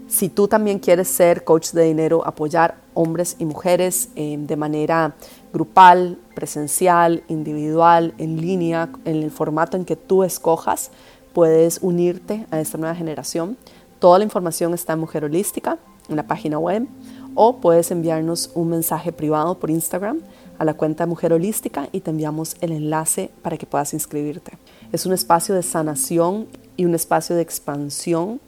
Si 0.08 0.29
tú 0.29 0.47
también 0.47 0.79
quieres 0.79 1.08
ser 1.08 1.43
coach 1.43 1.71
de 1.71 1.84
dinero, 1.84 2.25
apoyar 2.25 2.77
hombres 2.95 3.36
y 3.38 3.45
mujeres 3.45 4.10
eh, 4.15 4.38
de 4.39 4.55
manera 4.55 5.15
grupal, 5.53 6.17
presencial, 6.35 7.23
individual, 7.27 8.13
en 8.17 8.39
línea, 8.39 8.89
en 9.05 9.23
el 9.23 9.31
formato 9.31 9.77
en 9.77 9.85
que 9.85 9.95
tú 9.95 10.23
escojas, 10.23 10.91
puedes 11.33 11.79
unirte 11.81 12.45
a 12.51 12.59
esta 12.59 12.77
nueva 12.77 12.95
generación. 12.95 13.57
Toda 13.99 14.17
la 14.19 14.23
información 14.23 14.73
está 14.73 14.93
en 14.93 14.99
Mujer 14.99 15.25
Holística 15.25 15.77
en 16.07 16.15
la 16.15 16.27
página 16.27 16.57
web 16.57 16.88
o 17.35 17.57
puedes 17.57 17.91
enviarnos 17.91 18.51
un 18.55 18.69
mensaje 18.69 19.12
privado 19.12 19.59
por 19.59 19.69
Instagram 19.69 20.19
a 20.57 20.65
la 20.65 20.73
cuenta 20.73 21.05
Mujer 21.05 21.33
Holística 21.33 21.88
y 21.91 22.01
te 22.01 22.12
enviamos 22.12 22.57
el 22.62 22.71
enlace 22.71 23.31
para 23.41 23.57
que 23.57 23.65
puedas 23.65 23.93
inscribirte. 23.93 24.57
Es 24.91 25.05
un 25.05 25.13
espacio 25.13 25.55
de 25.55 25.63
sanación 25.63 26.47
y 26.75 26.85
un 26.85 26.95
espacio 26.95 27.35
de 27.35 27.41
expansión 27.41 28.41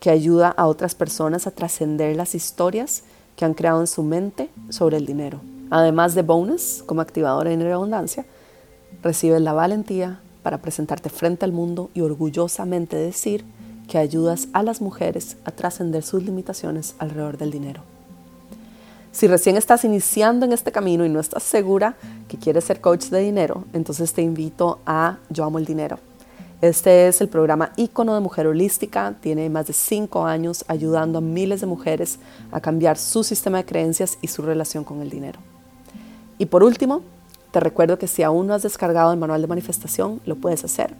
que 0.00 0.10
ayuda 0.10 0.48
a 0.48 0.66
otras 0.66 0.94
personas 0.94 1.46
a 1.46 1.52
trascender 1.52 2.16
las 2.16 2.34
historias 2.34 3.04
que 3.36 3.44
han 3.44 3.54
creado 3.54 3.80
en 3.80 3.86
su 3.86 4.02
mente 4.02 4.50
sobre 4.70 4.96
el 4.96 5.06
dinero. 5.06 5.40
Además 5.74 6.14
de 6.14 6.20
bonus 6.20 6.82
como 6.84 7.00
activadora 7.00 7.48
de 7.48 7.56
dinero 7.56 7.76
abundancia, 7.76 8.26
recibes 9.02 9.40
la 9.40 9.54
valentía 9.54 10.20
para 10.42 10.58
presentarte 10.58 11.08
frente 11.08 11.46
al 11.46 11.52
mundo 11.52 11.88
y 11.94 12.02
orgullosamente 12.02 12.94
decir 12.94 13.42
que 13.88 13.96
ayudas 13.96 14.48
a 14.52 14.62
las 14.62 14.82
mujeres 14.82 15.38
a 15.46 15.50
trascender 15.50 16.02
sus 16.02 16.24
limitaciones 16.24 16.94
alrededor 16.98 17.38
del 17.38 17.50
dinero. 17.50 17.80
Si 19.12 19.26
recién 19.26 19.56
estás 19.56 19.86
iniciando 19.86 20.44
en 20.44 20.52
este 20.52 20.72
camino 20.72 21.06
y 21.06 21.08
no 21.08 21.20
estás 21.20 21.42
segura 21.42 21.96
que 22.28 22.36
quieres 22.36 22.64
ser 22.64 22.82
coach 22.82 23.06
de 23.06 23.20
dinero, 23.20 23.64
entonces 23.72 24.12
te 24.12 24.20
invito 24.20 24.78
a 24.84 25.20
Yo 25.30 25.44
Amo 25.44 25.58
el 25.58 25.64
Dinero. 25.64 25.98
Este 26.60 27.08
es 27.08 27.22
el 27.22 27.28
programa 27.28 27.72
Ícono 27.78 28.12
de 28.14 28.20
Mujer 28.20 28.46
Holística. 28.46 29.14
Tiene 29.22 29.48
más 29.48 29.68
de 29.68 29.72
cinco 29.72 30.26
años 30.26 30.66
ayudando 30.68 31.16
a 31.16 31.22
miles 31.22 31.62
de 31.62 31.66
mujeres 31.66 32.18
a 32.50 32.60
cambiar 32.60 32.98
su 32.98 33.24
sistema 33.24 33.56
de 33.56 33.64
creencias 33.64 34.18
y 34.20 34.28
su 34.28 34.42
relación 34.42 34.84
con 34.84 35.00
el 35.00 35.08
dinero. 35.08 35.38
Y 36.42 36.46
por 36.46 36.64
último, 36.64 37.02
te 37.52 37.60
recuerdo 37.60 38.00
que 38.00 38.08
si 38.08 38.24
aún 38.24 38.48
no 38.48 38.54
has 38.54 38.64
descargado 38.64 39.12
el 39.12 39.18
manual 39.20 39.40
de 39.40 39.46
manifestación, 39.46 40.20
lo 40.26 40.34
puedes 40.34 40.64
hacer. 40.64 40.92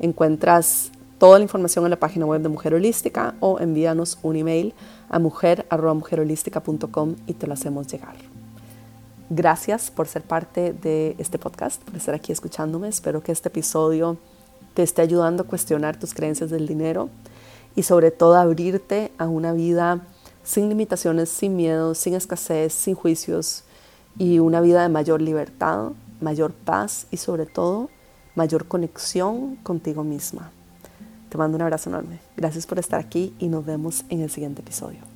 Encuentras 0.00 0.90
toda 1.16 1.38
la 1.38 1.44
información 1.44 1.86
en 1.86 1.90
la 1.92 1.98
página 1.98 2.26
web 2.26 2.42
de 2.42 2.50
Mujer 2.50 2.74
Holística 2.74 3.34
o 3.40 3.58
envíanos 3.58 4.18
un 4.22 4.36
email 4.36 4.74
a 5.08 5.18
mujer.mujerholística.com 5.18 7.16
y 7.26 7.32
te 7.32 7.46
lo 7.46 7.54
hacemos 7.54 7.86
llegar. 7.86 8.16
Gracias 9.30 9.90
por 9.90 10.08
ser 10.08 10.20
parte 10.24 10.74
de 10.74 11.16
este 11.16 11.38
podcast, 11.38 11.82
por 11.82 11.96
estar 11.96 12.14
aquí 12.14 12.30
escuchándome. 12.30 12.88
Espero 12.88 13.22
que 13.22 13.32
este 13.32 13.48
episodio 13.48 14.18
te 14.74 14.82
esté 14.82 15.00
ayudando 15.00 15.44
a 15.44 15.46
cuestionar 15.46 15.98
tus 15.98 16.12
creencias 16.12 16.50
del 16.50 16.68
dinero 16.68 17.08
y 17.74 17.84
sobre 17.84 18.10
todo 18.10 18.34
abrirte 18.34 19.10
a 19.16 19.26
una 19.26 19.54
vida 19.54 20.02
sin 20.44 20.68
limitaciones, 20.68 21.30
sin 21.30 21.56
miedo, 21.56 21.94
sin 21.94 22.12
escasez, 22.12 22.74
sin 22.74 22.94
juicios 22.94 23.64
y 24.18 24.38
una 24.38 24.60
vida 24.60 24.82
de 24.82 24.88
mayor 24.88 25.20
libertad, 25.20 25.90
mayor 26.20 26.52
paz 26.52 27.06
y 27.10 27.16
sobre 27.16 27.46
todo 27.46 27.90
mayor 28.34 28.66
conexión 28.66 29.56
contigo 29.56 30.04
misma. 30.04 30.50
Te 31.28 31.38
mando 31.38 31.56
un 31.56 31.62
abrazo 31.62 31.90
enorme. 31.90 32.20
Gracias 32.36 32.66
por 32.66 32.78
estar 32.78 33.00
aquí 33.00 33.34
y 33.38 33.48
nos 33.48 33.64
vemos 33.64 34.04
en 34.08 34.20
el 34.20 34.30
siguiente 34.30 34.60
episodio. 34.60 35.11